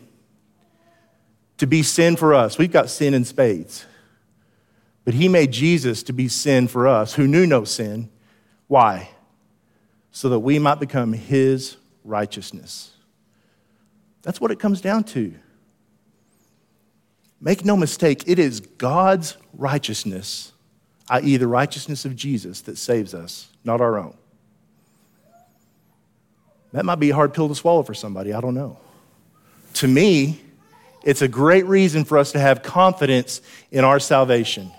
to 1.58 1.66
be 1.66 1.82
sin 1.82 2.16
for 2.16 2.34
us. 2.34 2.56
We've 2.56 2.72
got 2.72 2.88
sin 2.88 3.12
in 3.12 3.24
spades. 3.24 3.84
But 5.04 5.14
he 5.14 5.28
made 5.28 5.52
Jesus 5.52 6.02
to 6.04 6.12
be 6.12 6.28
sin 6.28 6.68
for 6.68 6.86
us 6.86 7.14
who 7.14 7.26
knew 7.26 7.46
no 7.46 7.64
sin. 7.64 8.10
Why? 8.66 9.10
so 10.12 10.28
that 10.30 10.40
we 10.40 10.58
might 10.58 10.80
become 10.80 11.12
his 11.12 11.76
righteousness. 12.04 12.90
That's 14.22 14.40
what 14.40 14.50
it 14.50 14.58
comes 14.58 14.80
down 14.80 15.04
to. 15.04 15.34
Make 17.40 17.64
no 17.64 17.76
mistake, 17.76 18.24
it 18.26 18.38
is 18.38 18.61
God's 18.61 19.37
righteousness, 19.55 20.53
i.e., 21.09 21.37
the 21.38 21.48
righteousness 21.48 22.05
of 22.05 22.14
Jesus, 22.14 22.61
that 22.62 22.76
saves 22.76 23.14
us, 23.14 23.48
not 23.64 23.81
our 23.81 23.98
own. 23.98 24.16
That 26.72 26.85
might 26.85 27.00
be 27.00 27.11
a 27.11 27.14
hard 27.14 27.33
pill 27.33 27.48
to 27.48 27.55
swallow 27.55 27.83
for 27.83 27.94
somebody, 27.94 28.33
I 28.33 28.40
don't 28.40 28.55
know. 28.55 28.79
To 29.74 29.88
me, 29.88 30.40
it's 31.03 31.22
a 31.22 31.29
great 31.29 31.64
reason 31.66 32.05
for 32.05 32.18
us 32.18 32.33
to 32.33 32.38
have 32.38 32.62
confidence 32.62 33.40
in 33.70 33.85
our 33.85 33.98
salvation. 33.98 34.70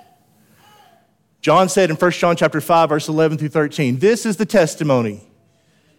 John 1.42 1.68
said 1.68 1.90
in 1.90 1.96
1 1.96 2.12
John 2.12 2.36
chapter 2.36 2.62
5, 2.62 2.90
verse 2.90 3.08
11 3.08 3.40
through 3.40 3.50
13, 3.50 3.98
this 3.98 4.28
is 4.28 4.38
the 4.38 4.46
testimony. 4.46 5.22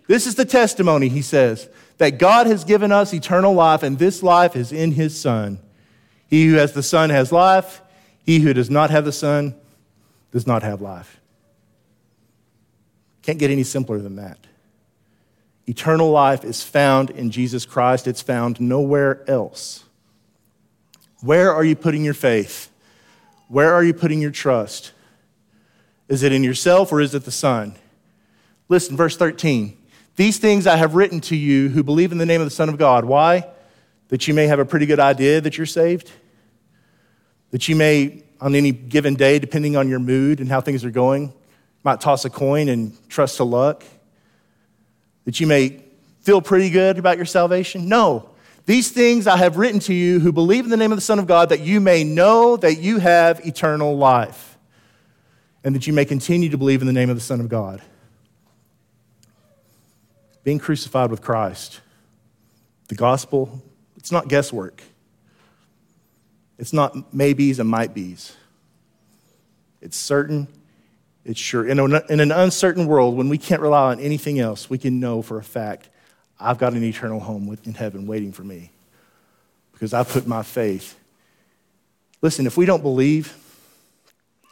This 0.06 0.26
is 0.26 0.36
the 0.36 0.44
testimony, 0.44 1.08
he 1.08 1.22
says, 1.22 1.68
that 1.98 2.18
God 2.18 2.46
has 2.46 2.62
given 2.62 2.92
us 2.92 3.12
eternal 3.12 3.52
life, 3.52 3.82
and 3.82 3.98
this 3.98 4.22
life 4.22 4.54
is 4.54 4.72
in 4.72 4.92
his 4.92 5.20
Son. 5.20 5.58
He 6.32 6.46
who 6.46 6.54
has 6.54 6.72
the 6.72 6.82
Son 6.82 7.10
has 7.10 7.30
life. 7.30 7.82
He 8.24 8.40
who 8.40 8.54
does 8.54 8.70
not 8.70 8.88
have 8.88 9.04
the 9.04 9.12
Son 9.12 9.54
does 10.30 10.46
not 10.46 10.62
have 10.62 10.80
life. 10.80 11.20
Can't 13.20 13.38
get 13.38 13.50
any 13.50 13.64
simpler 13.64 13.98
than 13.98 14.16
that. 14.16 14.38
Eternal 15.66 16.10
life 16.10 16.42
is 16.42 16.62
found 16.62 17.10
in 17.10 17.30
Jesus 17.30 17.66
Christ, 17.66 18.06
it's 18.06 18.22
found 18.22 18.62
nowhere 18.62 19.22
else. 19.28 19.84
Where 21.20 21.52
are 21.52 21.64
you 21.64 21.76
putting 21.76 22.02
your 22.02 22.14
faith? 22.14 22.70
Where 23.48 23.74
are 23.74 23.84
you 23.84 23.92
putting 23.92 24.22
your 24.22 24.30
trust? 24.30 24.92
Is 26.08 26.22
it 26.22 26.32
in 26.32 26.42
yourself 26.42 26.92
or 26.92 27.02
is 27.02 27.14
it 27.14 27.26
the 27.26 27.30
Son? 27.30 27.74
Listen, 28.70 28.96
verse 28.96 29.18
13. 29.18 29.76
These 30.16 30.38
things 30.38 30.66
I 30.66 30.76
have 30.76 30.94
written 30.94 31.20
to 31.20 31.36
you 31.36 31.68
who 31.68 31.82
believe 31.82 32.10
in 32.10 32.16
the 32.16 32.24
name 32.24 32.40
of 32.40 32.46
the 32.46 32.50
Son 32.50 32.70
of 32.70 32.78
God. 32.78 33.04
Why? 33.04 33.46
That 34.08 34.26
you 34.26 34.32
may 34.32 34.46
have 34.46 34.60
a 34.60 34.64
pretty 34.64 34.86
good 34.86 34.98
idea 34.98 35.38
that 35.42 35.58
you're 35.58 35.66
saved? 35.66 36.10
That 37.52 37.68
you 37.68 37.76
may, 37.76 38.24
on 38.40 38.54
any 38.54 38.72
given 38.72 39.14
day, 39.14 39.38
depending 39.38 39.76
on 39.76 39.88
your 39.88 40.00
mood 40.00 40.40
and 40.40 40.48
how 40.48 40.60
things 40.60 40.84
are 40.84 40.90
going, 40.90 41.32
might 41.84 42.00
toss 42.00 42.24
a 42.24 42.30
coin 42.30 42.68
and 42.68 42.96
trust 43.08 43.36
to 43.36 43.44
luck? 43.44 43.84
That 45.24 45.38
you 45.38 45.46
may 45.46 45.82
feel 46.22 46.42
pretty 46.42 46.70
good 46.70 46.98
about 46.98 47.16
your 47.16 47.26
salvation? 47.26 47.88
No. 47.88 48.28
These 48.64 48.90
things 48.90 49.26
I 49.26 49.36
have 49.36 49.56
written 49.56 49.80
to 49.80 49.94
you 49.94 50.20
who 50.20 50.32
believe 50.32 50.64
in 50.64 50.70
the 50.70 50.76
name 50.76 50.92
of 50.92 50.98
the 50.98 51.02
Son 51.02 51.18
of 51.18 51.26
God, 51.26 51.48
that 51.48 51.60
you 51.60 51.80
may 51.80 52.04
know 52.04 52.56
that 52.56 52.78
you 52.78 52.98
have 52.98 53.44
eternal 53.46 53.96
life 53.96 54.56
and 55.64 55.74
that 55.74 55.86
you 55.86 55.92
may 55.92 56.04
continue 56.04 56.48
to 56.48 56.58
believe 56.58 56.80
in 56.80 56.86
the 56.86 56.92
name 56.92 57.10
of 57.10 57.16
the 57.16 57.22
Son 57.22 57.40
of 57.40 57.48
God. 57.48 57.82
Being 60.44 60.58
crucified 60.58 61.10
with 61.10 61.22
Christ. 61.22 61.80
The 62.88 62.94
gospel, 62.94 63.62
it's 63.96 64.12
not 64.12 64.28
guesswork. 64.28 64.82
It's 66.62 66.72
not 66.72 67.12
maybes 67.12 67.58
and 67.58 67.68
might 67.68 67.92
be's. 67.92 68.36
It's 69.80 69.96
certain, 69.96 70.46
it's 71.24 71.40
sure. 71.40 71.66
In, 71.66 71.80
a, 71.80 72.06
in 72.08 72.20
an 72.20 72.30
uncertain 72.30 72.86
world, 72.86 73.16
when 73.16 73.28
we 73.28 73.36
can't 73.36 73.60
rely 73.60 73.90
on 73.90 73.98
anything 73.98 74.38
else, 74.38 74.70
we 74.70 74.78
can 74.78 75.00
know 75.00 75.22
for 75.22 75.38
a 75.38 75.42
fact 75.42 75.88
I've 76.38 76.58
got 76.58 76.74
an 76.74 76.84
eternal 76.84 77.18
home 77.18 77.58
in 77.64 77.74
heaven 77.74 78.06
waiting 78.06 78.30
for 78.30 78.44
me 78.44 78.70
because 79.72 79.92
I've 79.92 80.08
put 80.08 80.28
my 80.28 80.44
faith. 80.44 80.96
Listen, 82.20 82.46
if 82.46 82.56
we 82.56 82.64
don't 82.64 82.82
believe, 82.82 83.36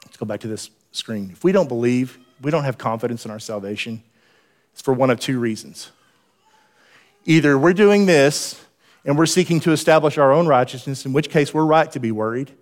let's 0.05 0.17
go 0.17 0.27
back 0.27 0.41
to 0.41 0.49
this 0.49 0.69
screen. 0.91 1.31
If 1.31 1.45
we 1.45 1.53
don't 1.53 1.69
believe, 1.69 2.19
we 2.43 2.51
don't 2.51 2.65
have 2.65 2.77
confidence 2.77 3.25
in 3.25 3.31
our 3.31 3.39
salvation, 3.39 4.03
it's 4.73 4.83
for 4.83 4.93
one 4.93 5.11
of 5.11 5.21
two 5.21 5.39
reasons. 5.39 5.93
Either 7.25 7.57
we're 7.57 7.73
doing 7.73 8.07
this 8.07 8.61
and 9.05 9.17
we're 9.17 9.27
seeking 9.27 9.61
to 9.61 9.73
establish 9.73 10.19
our 10.19 10.33
own 10.33 10.47
righteousness, 10.47 11.07
in 11.07 11.13
which 11.13 11.31
case 11.31 11.55
we're 11.55 11.65
right 11.65 11.91
to 11.93 12.01
be 12.01 12.13
worried, 12.13 12.53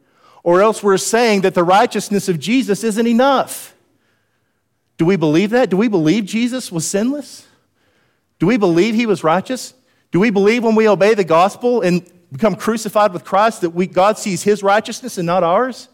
or 0.42 0.62
else 0.62 0.82
we're 0.82 0.96
saying 0.96 1.42
that 1.42 1.54
the 1.54 1.64
righteousness 1.64 2.28
of 2.28 2.38
Jesus 2.38 2.84
isn't 2.84 3.06
enough. 3.06 3.74
Do 4.96 5.04
we 5.04 5.16
believe 5.16 5.50
that? 5.50 5.70
Do 5.70 5.76
we 5.76 5.88
believe 5.88 6.24
Jesus 6.24 6.72
was 6.72 6.86
sinless? 6.86 7.46
Do 8.38 8.46
we 8.46 8.56
believe 8.56 8.94
he 8.94 9.06
was 9.06 9.24
righteous? 9.24 9.74
Do 10.10 10.20
we 10.20 10.30
believe 10.30 10.64
when 10.64 10.74
we 10.74 10.88
obey 10.88 11.14
the 11.14 11.24
gospel 11.24 11.82
and 11.82 12.08
become 12.30 12.54
crucified 12.54 13.12
with 13.12 13.24
Christ 13.24 13.62
that 13.62 13.70
we, 13.70 13.86
God 13.86 14.18
sees 14.18 14.42
his 14.42 14.62
righteousness 14.62 15.18
and 15.18 15.26
not 15.26 15.42
ours? 15.42 15.88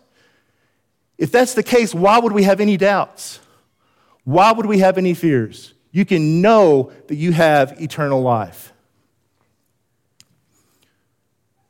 If 1.16 1.32
that's 1.32 1.54
the 1.54 1.62
case, 1.62 1.94
why 1.94 2.18
would 2.18 2.32
we 2.32 2.42
have 2.42 2.60
any 2.60 2.76
doubts? 2.76 3.40
Why 4.24 4.52
would 4.52 4.66
we 4.66 4.78
have 4.78 4.98
any 4.98 5.14
fears? 5.14 5.72
You 5.90 6.04
can 6.04 6.42
know 6.42 6.92
that 7.06 7.16
you 7.16 7.32
have 7.32 7.80
eternal 7.80 8.20
life. 8.20 8.73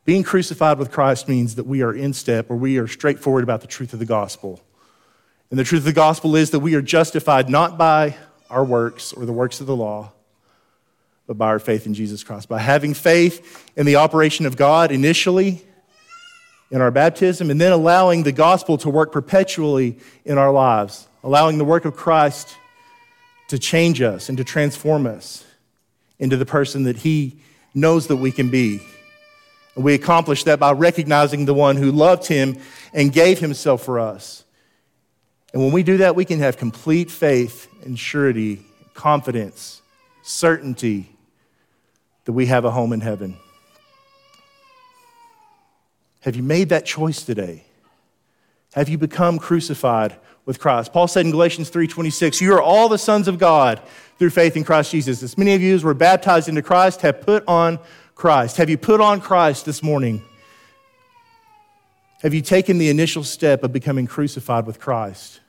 Being 0.05 0.23
crucified 0.23 0.77
with 0.77 0.91
Christ 0.91 1.27
means 1.27 1.55
that 1.55 1.65
we 1.65 1.81
are 1.81 1.93
in 1.93 2.13
step 2.13 2.49
or 2.49 2.55
we 2.55 2.77
are 2.77 2.87
straightforward 2.87 3.43
about 3.43 3.61
the 3.61 3.67
truth 3.67 3.91
of 3.91 3.99
the 3.99 4.05
gospel. 4.05 4.61
And 5.49 5.59
the 5.59 5.63
truth 5.63 5.81
of 5.81 5.85
the 5.85 5.93
gospel 5.93 6.35
is 6.35 6.51
that 6.51 6.59
we 6.59 6.75
are 6.75 6.81
justified 6.81 7.49
not 7.49 7.77
by 7.77 8.15
our 8.49 8.63
works 8.63 9.13
or 9.13 9.25
the 9.25 9.33
works 9.33 9.61
of 9.61 9.67
the 9.67 9.75
law, 9.75 10.11
but 11.25 11.39
by 11.39 11.47
our 11.47 11.59
faith 11.59 11.87
in 11.87 11.95
Jesus 11.95 12.23
Christ. 12.23 12.47
By 12.47 12.59
having 12.59 12.93
faith 12.93 13.67
in 13.75 13.87
the 13.87 13.95
operation 13.95 14.45
of 14.45 14.55
God 14.55 14.91
initially 14.91 15.63
in 16.71 16.81
our 16.81 16.91
baptism, 16.91 17.49
and 17.49 17.61
then 17.61 17.71
allowing 17.71 18.23
the 18.23 18.31
gospel 18.31 18.77
to 18.79 18.89
work 18.89 19.11
perpetually 19.11 19.97
in 20.23 20.37
our 20.37 20.51
lives, 20.51 21.07
allowing 21.23 21.57
the 21.57 21.65
work 21.65 21.85
of 21.85 21.95
Christ 21.95 22.55
to 23.49 23.59
change 23.59 24.01
us 24.01 24.29
and 24.29 24.37
to 24.37 24.43
transform 24.43 25.05
us. 25.05 25.45
into 26.19 26.37
the 26.37 26.45
person 26.45 26.83
that 26.83 26.97
He 26.97 27.37
knows 27.73 28.07
that 28.07 28.17
we 28.17 28.31
can 28.31 28.49
be. 28.49 28.81
And 29.75 29.83
we 29.83 29.93
accomplish 29.93 30.43
that 30.45 30.59
by 30.59 30.71
recognizing 30.71 31.45
the 31.45 31.53
one 31.53 31.75
who 31.75 31.91
loved 31.91 32.27
Him 32.27 32.57
and 32.93 33.11
gave 33.11 33.39
Himself 33.39 33.83
for 33.83 33.99
us. 33.99 34.43
And 35.53 35.61
when 35.61 35.71
we 35.71 35.83
do 35.83 35.97
that, 35.97 36.15
we 36.15 36.25
can 36.25 36.39
have 36.39 36.57
complete 36.57 37.11
faith 37.11 37.67
and 37.83 37.97
surety, 37.97 38.65
confidence, 38.93 39.81
certainty 40.23 41.09
that 42.25 42.33
we 42.33 42.47
have 42.47 42.65
a 42.65 42.71
home 42.71 42.91
in 42.91 43.01
heaven. 43.01 43.37
Have 46.21 46.35
you 46.35 46.43
made 46.43 46.69
that 46.69 46.85
choice 46.85 47.23
today? 47.23 47.63
Have 48.73 48.89
you 48.89 48.97
become 48.97 49.37
crucified 49.37 50.15
with 50.45 50.59
Christ? 50.59 50.91
Paul 50.91 51.07
said 51.07 51.25
in 51.25 51.31
Galatians 51.31 51.69
3:26, 51.69 52.41
"You 52.41 52.53
are 52.53 52.61
all 52.61 52.89
the 52.89 52.97
sons 52.97 53.27
of 53.27 53.37
God 53.37 53.79
through 54.17 54.31
faith 54.31 54.57
in 54.57 54.63
Christ 54.63 54.91
Jesus." 54.91 55.21
As 55.21 55.37
many 55.37 55.53
of 55.53 55.61
you 55.61 55.75
as 55.75 55.83
were 55.83 55.93
baptized 55.93 56.49
into 56.49 56.63
Christ 56.63 57.01
have 57.01 57.21
put 57.21 57.43
on 57.47 57.79
Christ. 58.15 58.57
Have 58.57 58.69
you 58.69 58.77
put 58.77 59.01
on 59.01 59.21
Christ 59.21 59.65
this 59.65 59.83
morning? 59.83 60.23
Have 62.21 62.33
you 62.33 62.41
taken 62.41 62.77
the 62.77 62.89
initial 62.89 63.23
step 63.23 63.63
of 63.63 63.71
becoming 63.71 64.07
crucified 64.07 64.65
with 64.65 64.79
Christ? 64.79 65.41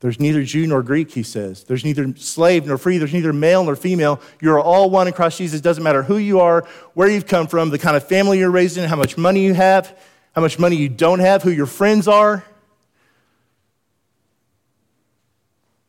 There's 0.00 0.20
neither 0.20 0.44
Jew 0.44 0.66
nor 0.66 0.82
Greek, 0.82 1.10
he 1.10 1.24
says. 1.24 1.64
There's 1.64 1.84
neither 1.84 2.14
slave 2.16 2.66
nor 2.66 2.78
free. 2.78 2.98
There's 2.98 3.12
neither 3.12 3.32
male 3.32 3.64
nor 3.64 3.74
female. 3.74 4.20
You're 4.40 4.60
all 4.60 4.90
one 4.90 5.08
in 5.08 5.12
Christ 5.12 5.38
Jesus. 5.38 5.58
It 5.58 5.64
doesn't 5.64 5.82
matter 5.82 6.04
who 6.04 6.18
you 6.18 6.38
are, 6.38 6.64
where 6.94 7.08
you've 7.08 7.26
come 7.26 7.48
from, 7.48 7.70
the 7.70 7.78
kind 7.78 7.96
of 7.96 8.06
family 8.06 8.38
you're 8.38 8.50
raised 8.50 8.76
in, 8.76 8.88
how 8.88 8.94
much 8.94 9.16
money 9.16 9.44
you 9.44 9.54
have, 9.54 9.98
how 10.36 10.42
much 10.42 10.58
money 10.58 10.76
you 10.76 10.88
don't 10.88 11.18
have, 11.18 11.42
who 11.42 11.50
your 11.50 11.66
friends 11.66 12.06
are. 12.06 12.44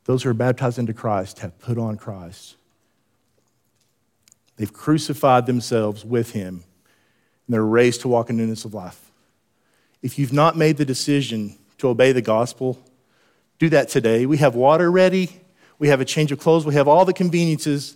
Those 0.06 0.24
who 0.24 0.30
are 0.30 0.34
baptized 0.34 0.80
into 0.80 0.94
Christ 0.94 1.40
have 1.40 1.60
put 1.60 1.78
on 1.78 1.98
Christ. 1.98 2.56
They've 4.60 4.72
crucified 4.72 5.46
themselves 5.46 6.04
with 6.04 6.32
him, 6.32 6.66
and 7.48 7.54
they're 7.54 7.66
raised 7.66 8.02
to 8.02 8.10
walk 8.10 8.30
in 8.30 8.36
newness 8.36 8.66
of 8.66 8.74
life. 8.74 9.10
If 10.02 10.20
you've 10.20 10.34
not 10.34 10.58
made 10.58 10.76
the 10.76 10.84
decision 10.84 11.58
to 11.78 11.88
obey 11.88 12.12
the 12.12 12.22
gospel, 12.22 12.78
do 13.58 13.70
that 13.70 13.88
today. 13.88 14.26
We 14.26 14.36
have 14.40 14.56
water 14.56 14.92
ready, 14.92 15.30
we 15.80 15.88
have 15.88 16.02
a 16.02 16.06
change 16.06 16.34
of 16.34 16.40
clothes, 16.40 16.66
we 16.66 16.74
have 16.74 16.90
all 16.90 17.06
the 17.06 17.14
conveniences, 17.14 17.96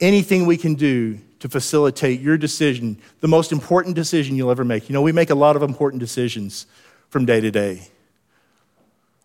anything 0.00 0.46
we 0.46 0.56
can 0.56 0.76
do 0.76 1.18
to 1.40 1.48
facilitate 1.48 2.20
your 2.20 2.38
decision, 2.38 2.96
the 3.18 3.26
most 3.26 3.50
important 3.50 3.96
decision 3.96 4.36
you'll 4.36 4.52
ever 4.52 4.64
make. 4.64 4.88
You 4.88 4.92
know, 4.92 5.02
we 5.02 5.10
make 5.10 5.30
a 5.30 5.34
lot 5.34 5.56
of 5.56 5.62
important 5.64 5.98
decisions 5.98 6.66
from 7.08 7.26
day 7.26 7.40
to 7.40 7.50
day. 7.50 7.88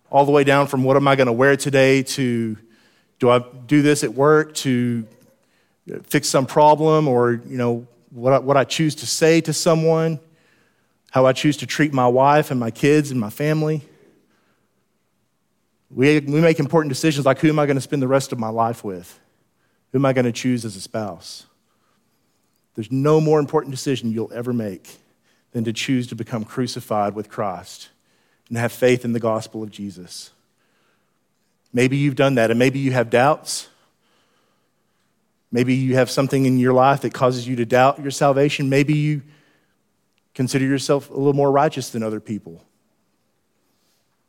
All 0.09 0.25
the 0.25 0.31
way 0.31 0.43
down 0.43 0.65
from 0.65 0.83
what 0.83 0.97
am 0.97 1.07
I 1.07 1.15
going 1.15 1.27
to 1.27 1.31
wear 1.31 1.55
today 1.55 2.01
to 2.01 2.57
do 3.19 3.29
I 3.29 3.43
do 3.67 3.83
this 3.83 4.03
at 4.03 4.15
work 4.15 4.55
to 4.55 5.05
fix 6.03 6.27
some 6.27 6.45
problem 6.45 7.07
or, 7.07 7.41
you 7.47 7.57
know, 7.57 7.87
what 8.11 8.33
I, 8.33 8.39
what 8.39 8.57
I 8.57 8.63
choose 8.63 8.95
to 8.95 9.07
say 9.07 9.41
to 9.41 9.53
someone, 9.53 10.19
how 11.11 11.25
I 11.25 11.33
choose 11.33 11.57
to 11.57 11.67
treat 11.67 11.93
my 11.93 12.07
wife 12.07 12.51
and 12.51 12.59
my 12.59 12.71
kids 12.71 13.11
and 13.11 13.19
my 13.19 13.29
family. 13.29 13.83
We, 15.91 16.19
we 16.19 16.41
make 16.41 16.59
important 16.59 16.89
decisions 16.89 17.25
like 17.25 17.39
who 17.39 17.49
am 17.49 17.59
I 17.59 17.65
going 17.65 17.77
to 17.77 17.81
spend 17.81 18.01
the 18.01 18.07
rest 18.07 18.31
of 18.31 18.39
my 18.39 18.49
life 18.49 18.83
with? 18.83 19.19
Who 19.91 19.97
am 19.97 20.05
I 20.05 20.13
going 20.13 20.25
to 20.25 20.31
choose 20.31 20.65
as 20.65 20.75
a 20.75 20.81
spouse? 20.81 21.45
There's 22.75 22.91
no 22.91 23.19
more 23.19 23.39
important 23.39 23.71
decision 23.71 24.11
you'll 24.11 24.31
ever 24.33 24.53
make 24.53 24.97
than 25.51 25.63
to 25.63 25.73
choose 25.73 26.07
to 26.07 26.15
become 26.15 26.45
crucified 26.45 27.15
with 27.15 27.29
Christ 27.29 27.89
and 28.47 28.57
have 28.57 28.71
faith 28.71 29.03
in 29.03 29.13
the 29.13 29.19
gospel 29.19 29.63
of 29.63 29.71
Jesus. 29.71 30.31
Maybe 31.73 31.97
you've 31.97 32.15
done 32.15 32.35
that, 32.35 32.49
and 32.49 32.57
maybe 32.57 32.79
you 32.79 32.91
have 32.91 33.09
doubts. 33.09 33.67
Maybe 35.51 35.75
you 35.75 35.95
have 35.95 36.09
something 36.11 36.45
in 36.45 36.59
your 36.59 36.73
life 36.73 37.01
that 37.01 37.13
causes 37.13 37.47
you 37.47 37.55
to 37.57 37.65
doubt 37.65 37.99
your 37.99 38.11
salvation. 38.11 38.69
Maybe 38.69 38.93
you 38.93 39.23
consider 40.35 40.65
yourself 40.65 41.09
a 41.09 41.13
little 41.13 41.33
more 41.33 41.51
righteous 41.51 41.89
than 41.89 42.03
other 42.03 42.19
people. 42.19 42.63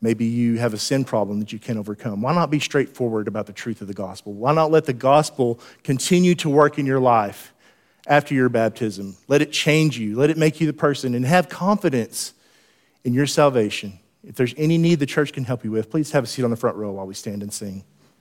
Maybe 0.02 0.24
you 0.24 0.58
have 0.58 0.72
a 0.72 0.78
sin 0.78 1.04
problem 1.04 1.40
that 1.40 1.52
you 1.52 1.58
can't 1.58 1.78
overcome. 1.78 2.22
Why 2.22 2.34
not 2.34 2.50
be 2.50 2.58
straightforward 2.58 3.28
about 3.28 3.46
the 3.46 3.52
truth 3.52 3.82
of 3.82 3.86
the 3.86 3.94
gospel? 3.94 4.32
Why 4.32 4.54
not 4.54 4.70
let 4.70 4.86
the 4.86 4.94
gospel 4.94 5.60
continue 5.84 6.34
to 6.36 6.48
work 6.48 6.78
in 6.78 6.86
your 6.86 7.00
life 7.00 7.52
after 8.06 8.34
your 8.34 8.48
baptism? 8.48 9.16
Let 9.28 9.42
it 9.42 9.52
change 9.52 9.98
you, 9.98 10.16
let 10.16 10.30
it 10.30 10.38
make 10.38 10.58
you 10.58 10.66
the 10.66 10.72
person, 10.72 11.14
and 11.14 11.26
have 11.26 11.50
confidence 11.50 12.32
in 13.04 13.12
your 13.12 13.26
salvation. 13.26 13.98
If 14.26 14.36
there's 14.36 14.54
any 14.56 14.78
need 14.78 15.00
the 15.00 15.06
church 15.06 15.34
can 15.34 15.44
help 15.44 15.64
you 15.64 15.70
with, 15.70 15.90
please 15.90 16.12
have 16.12 16.24
a 16.24 16.26
seat 16.26 16.44
on 16.44 16.50
the 16.50 16.56
front 16.56 16.76
row 16.76 16.92
while 16.92 17.06
we 17.06 17.14
stand 17.14 17.42
and 17.42 17.52
sing. 17.52 17.84